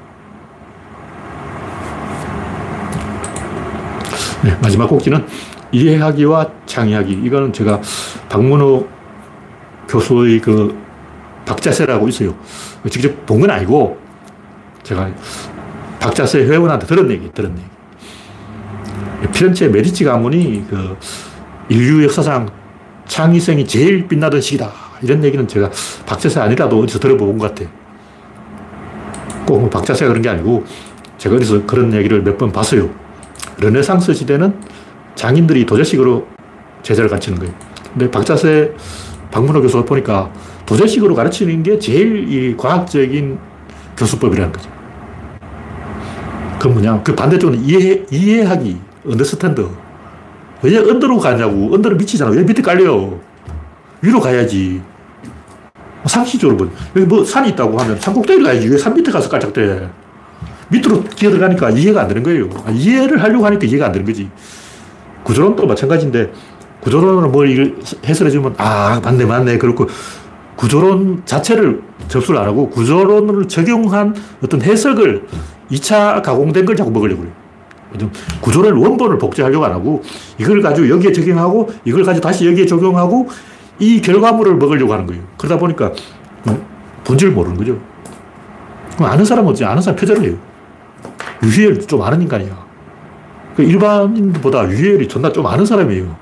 [4.42, 5.24] 네, 마지막 꼭지는
[5.72, 7.12] 이해하기와 창의하기.
[7.24, 7.80] 이거는 제가
[8.28, 8.86] 박문호
[9.88, 10.76] 교수의 그
[11.44, 12.34] 박자세라고 있어요.
[12.90, 13.98] 직접 본 건 아니고
[14.82, 15.10] 제가
[16.00, 19.32] 박자세 회원한테 들은 얘기, 들은 얘기.
[19.32, 20.96] 피렌체 메디치 가문이 그
[21.68, 22.48] 인류 역사상
[23.06, 24.70] 창의성이 제일 빛나던 시기다.
[25.02, 25.70] 이런 얘기는 제가
[26.06, 27.68] 박자세 아니라도 어디서 들어본 것 같아요.
[29.46, 30.64] 꼭뭐 박자세가 그런 게 아니고
[31.18, 32.88] 제가 어디서 그런 얘기를 몇 번 봤어요.
[33.58, 34.54] 르네상스 시대는
[35.14, 36.26] 장인들이 도제식으로
[36.82, 37.54] 제자를 가르치는 거예요.
[37.92, 38.74] 근데 박자세
[39.30, 40.30] 박문호 교수 보니까
[40.66, 43.38] 도제식으로 가르치는 게 제일 이 과학적인
[43.96, 44.70] 교수법이라는 거죠.
[46.58, 48.76] 그 뭐냐, 그 반대쪽은 이해, 이해하기,
[49.06, 49.68] understand.
[50.62, 51.72] 왜 under로 가냐고.
[51.74, 52.30] under로 밑이잖아.
[52.32, 53.10] 왜 밑에 깔려?
[54.00, 54.82] 위로 가야지.
[56.06, 58.68] 상식적으로 뭐, 여기 뭐 산이 있다고 하면 산 꼭대기를 가야지.
[58.68, 59.88] 왜 산 밑에 가서 깔짝대?
[60.68, 62.48] 밑으로 기어 들어가니까 이해가 안 되는 거예요.
[62.64, 64.28] 아, 이해를 하려고 하니까 이해가 안 되는 거지.
[65.22, 66.32] 구조론도 마찬가지인데,
[66.80, 69.58] 구조론으로 뭘 해설해주면, 아, 맞네, 맞네.
[69.58, 69.86] 그렇고,
[70.56, 75.26] 구조론 자체를 접수를 안 하고, 구조론을 적용한 어떤 해석을
[75.70, 78.10] 2차 가공된 걸 자꾸 먹으려고 그래요.
[78.40, 80.02] 구조론 원본을 복제하려고 안 하고,
[80.38, 83.28] 이걸 가지고 여기에 적용하고, 이걸 가지고 다시 여기에 적용하고,
[83.78, 85.22] 이 결과물을 먹으려고 하는 거예요.
[85.36, 85.92] 그러다 보니까,
[86.46, 86.66] 어,
[87.04, 87.78] 본질을 모르는 거죠.
[88.98, 90.36] 아는 사람은 어찌 아는 사람 표절을 해요.
[91.42, 92.66] 유희열 좀 아는 인간이야.
[93.56, 96.16] 그 일반인보다 유희열이 존나 좀 아는 사람이에요.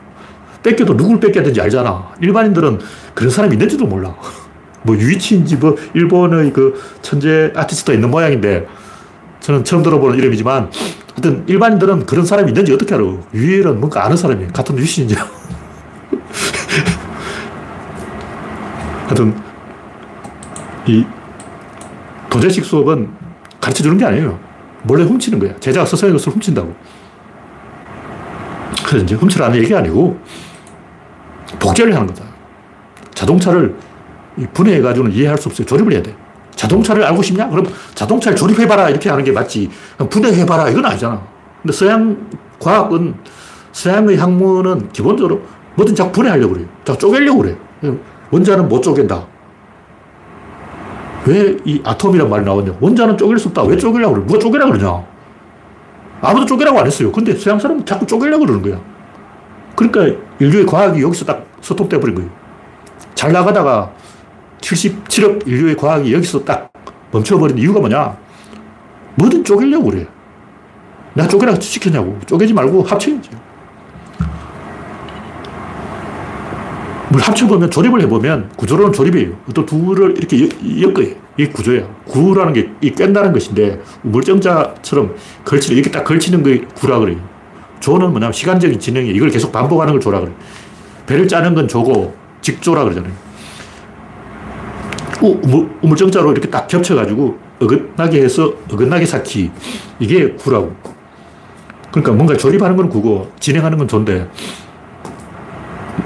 [0.65, 2.15] 뺏겨도 누굴 뺏겨야 되는지 알잖아.
[2.21, 2.81] 일반인들은
[3.15, 4.17] 그런 사람이 있는지도 몰라.
[4.83, 8.67] 뭐 유이치인지 뭐 일본의 그 천재 아티스트가 있는 모양인데
[9.41, 10.71] 저는 처음 들어보는 이름이지만
[11.13, 13.05] 하여튼 일반인들은 그런 사람이 있는지 어떻게 알아.
[13.33, 14.51] 유희열은 뭔가 아는 사람이에요.
[14.53, 15.15] 같은 유씨인지.
[19.05, 19.37] 하여튼
[20.87, 21.05] 이
[22.31, 23.11] 도제식 수업은
[23.61, 24.41] 가르쳐 주는 게 아니에요.
[24.83, 25.55] 몰래 훔치는 거야.
[25.61, 26.75] 제자가 스스로의 것을 훔친다고.
[28.87, 30.19] 그래서 이제 훔치라는 얘기가 아니고
[31.59, 32.25] 복제를 하는 거다.
[33.15, 33.75] 자동차를
[34.53, 35.67] 분해해가지고는 이해할 수 없어요.
[35.67, 36.15] 조립을 해야 돼.
[36.57, 37.49] 자동차를 알고 싶냐?
[37.49, 38.91] 그럼 자동차를 조립해봐라.
[38.91, 39.71] 이렇게 하는 게 맞지.
[40.11, 40.69] 분해해봐라.
[40.71, 41.21] 이건 아니잖아.
[41.63, 42.17] 근데 서양
[42.61, 43.15] 과학은,
[43.73, 45.43] 서양의 학문은 기본적으로
[45.75, 46.69] 뭐든 자꾸 분해하려고 그래요.
[46.85, 47.57] 자꾸 쪼개려고 그래요.
[48.31, 49.27] 원자는 못 쪼갠다.
[51.27, 52.75] 왜 이 아톰이란 말이 나왔냐?
[52.81, 53.63] 원자는 쪼갤 수 없다.
[53.65, 54.27] 왜 쪼개려고 그래?
[54.27, 55.03] 누가 쪼개라고 그러냐?
[56.21, 57.11] 아무도 쪼개라고 안 했어요.
[57.11, 58.81] 근데 서양 사람은 자꾸 쪼개려고 그러는 거야.
[59.75, 62.31] 그러니까 인류의 과학이 여기서 딱 스톱돼 버린 거예요.
[63.15, 63.91] 잘 나가다가
[64.61, 66.71] 77억 인류의 과학이 여기서 딱
[67.11, 68.17] 멈춰버린 이유가 뭐냐?
[69.17, 70.07] 뭐든 쪼개려고 그래.
[71.15, 72.19] 내가 쪼개라고 시켰냐고.
[72.27, 73.31] 쪼개지 말고 합쳐야지.
[77.11, 79.33] 물 합쳐보면 조립을 해보면 구조로는 조립이에요.
[79.55, 80.49] 또 두를 이렇게
[80.83, 81.15] 엮어요.
[81.37, 81.89] 이게 구조예요.
[82.07, 87.19] 구라는 게 이 깬다는 것인데 물정자처럼 걸치는 이렇게 딱 걸치는 게 구라 그래요.
[87.81, 90.35] 조는 뭐냐면 시간적인 진행이 이걸 계속 반복하는 걸 조라 그래요.
[91.07, 93.13] 배를 짜는 건 조고 직조라 그러잖아요.
[95.23, 99.51] 우, 우물정자로 이렇게 딱 겹쳐가지고 어긋나게 해서 어긋나게 쌓기.
[99.99, 100.75] 이게 구라고.
[101.91, 104.29] 그러니까 뭔가 조립하는 건 구고 진행하는 건 조인데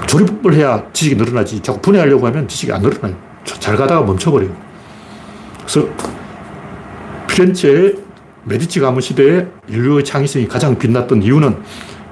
[0.07, 1.61] 조립을 해야 지식이 늘어나지.
[1.61, 3.15] 자꾸 분해하려고 하면 지식이 안 늘어나요.
[3.43, 4.55] 잘 가다가 멈춰버려요.
[5.59, 5.87] 그래서
[7.27, 7.95] 피렌체의
[8.45, 11.57] 메디치 가문 시대에 인류의 창의성이 가장 빛났던 이유는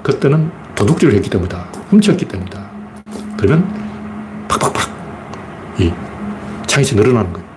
[0.02, 1.58] 그때는 도둑질을 했기 때문이다.
[1.90, 2.57] 훔쳤기 때문이다.
[3.38, 3.64] 그러면
[4.48, 4.90] 팍팍팍
[5.78, 5.92] 이
[6.66, 7.48] 창의성이 늘어나는 거예요.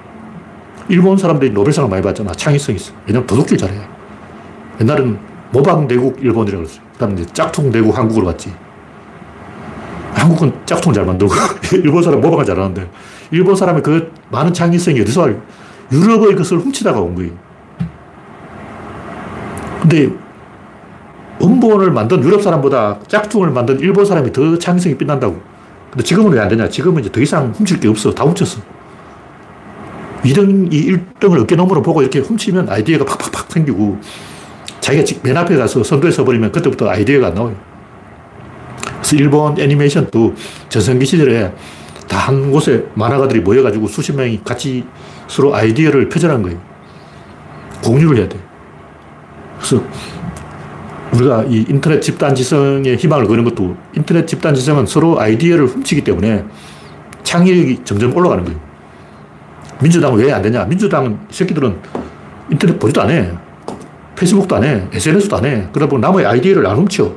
[0.87, 2.31] 일본 사람들이 노벨상을 많이 받잖아.
[2.33, 2.93] 창의성이 있어.
[3.07, 3.73] 왜냐면 도둑질 잘해.
[4.79, 5.19] 옛날엔
[5.51, 6.83] 모방 내국 일본이라고 그랬어요.
[6.93, 8.53] 그 다음에 짝퉁 내국 한국으로 갔지.
[10.13, 11.33] 한국은 짝퉁 잘 만들고
[11.73, 12.89] 일본 사람 모방을 잘하는데
[13.31, 15.41] 일본 사람의 그 많은 창의성이 어디서 와요?
[15.91, 17.31] 유럽의 것을 훔치다가 온 거예요.
[19.81, 20.09] 근데
[21.39, 25.50] 원본을 만든 유럽 사람보다 짝퉁을 만든 일본 사람이 더 창의성이 빛난다고.
[25.91, 26.69] 근데 지금은 왜 안 되냐?
[26.69, 28.13] 지금은 이제 더 이상 훔칠 게 없어.
[28.13, 28.61] 다 훔쳤어.
[30.23, 33.99] 2등 이 1등을 어깨너머로 보고 이렇게 훔치면 아이디어가 팍팍팍 생기고
[34.79, 37.55] 자기가 맨 앞에 가서 선두에 서버리면 그때부터 아이디어가 안 나와요.
[38.97, 40.35] 그래서 일본 애니메이션도
[40.69, 41.53] 전성기 시절에
[42.07, 44.85] 다 한 곳에 만화가들이 모여가지고 수십 명이 같이
[45.27, 46.59] 서로 아이디어를 표절한 거예요.
[47.83, 48.37] 공유를 해야 돼.
[49.57, 49.81] 그래서
[51.13, 56.45] 우리가 이 인터넷 집단 지성의 희망을 거는 것도 인터넷 집단 지성은 서로 아이디어를 훔치기 때문에
[57.23, 58.59] 창의력이 점점 올라가는 거예요.
[59.81, 60.65] 민주당은 왜 안 되냐?
[60.65, 61.75] 민주당 새끼들은
[62.49, 63.31] 인터넷 보지도 안 해.
[64.15, 64.87] 페이스북도 안 해.
[64.93, 65.67] SNS도 안 해.
[65.73, 67.11] 그러다 보면 남의 아이디어를 안 훔쳐.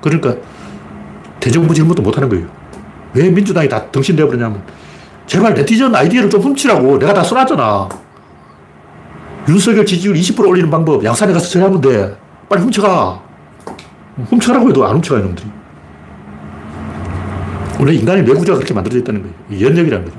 [0.00, 0.34] 그러니까
[1.40, 2.46] 대정부 질문도 못 하는 거예요.
[3.14, 4.62] 왜 민주당이 다 덩신되어 버렸냐면
[5.26, 7.88] 제발 네티즌 아이디어를 좀 훔치라고 내가 다 써놨잖아.
[9.48, 12.16] 윤석열 지지율 20% 올리는 방법 양산에 가서 전화하면 돼.
[12.48, 13.27] 빨리 훔쳐가.
[14.30, 15.48] 훔쳐라고 해도 안 훔쳐가, 이놈들이.
[17.78, 19.64] 원래 인간의 뇌구조가 그렇게 만들어져 있다는 거예요.
[19.64, 20.16] 연력이라는 거죠.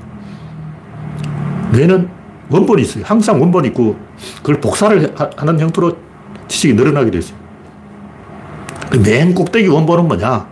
[1.72, 2.08] 뇌는
[2.48, 3.04] 원본이 있어요.
[3.06, 3.96] 항상 원본이 있고
[4.38, 5.96] 그걸 복사를 하는 형태로
[6.48, 7.38] 지식이 늘어나게 돼 있어요.
[8.90, 10.48] 그맨 꼭대기 원본은 뭐냐?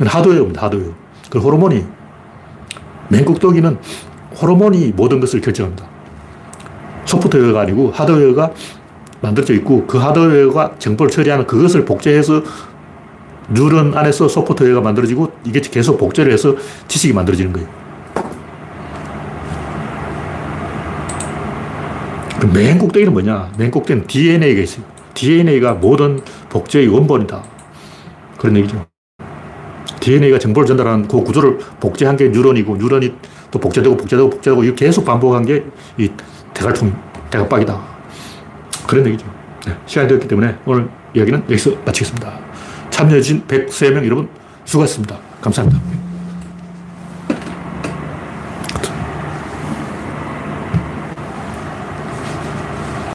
[0.00, 0.90] 하드웨어입니다, 하드웨어.
[1.30, 1.84] 그 호르몬이,
[3.08, 3.78] 맨 꼭대기는
[4.40, 5.86] 호르몬이 모든 것을 결정합니다.
[7.04, 8.50] 소프트웨어가 아니고 하드웨어가
[9.24, 12.42] 만들어져 있고 그 하드웨어가 정보를 처리하는 그것을 복제해서
[13.50, 16.54] 뉴런 안에서 소프트웨어가 만들어지고 이게 계속 복제를 해서
[16.88, 17.68] 지식이 만들어지는 거예요.
[22.52, 23.52] 맨 꼭대기는 뭐냐?
[23.58, 24.84] 맨 꼭대기는 DNA가 있어요.
[25.14, 26.20] DNA가 모든
[26.50, 27.42] 복제의 원본이다.
[28.38, 28.84] 그런 얘기죠.
[30.00, 33.14] DNA가 정보를 전달하는 그 구조를 복제한 게 뉴런이고, 뉴런이
[33.50, 35.64] 또 복제되고, 복제되고, 복제되고, 계속 반복한 게
[35.96, 36.10] 이
[36.52, 36.92] 대갈통,
[37.30, 37.93] 대각박이다.
[38.86, 39.26] 그런 얘기죠.
[39.66, 42.38] 네, 시간이 되었기 때문에 오늘 이야기는 여기서 마치겠습니다.
[42.90, 44.28] 참여해주신 103명 여러분
[44.64, 45.18] 수고하셨습니다.
[45.40, 46.13] 감사합니다.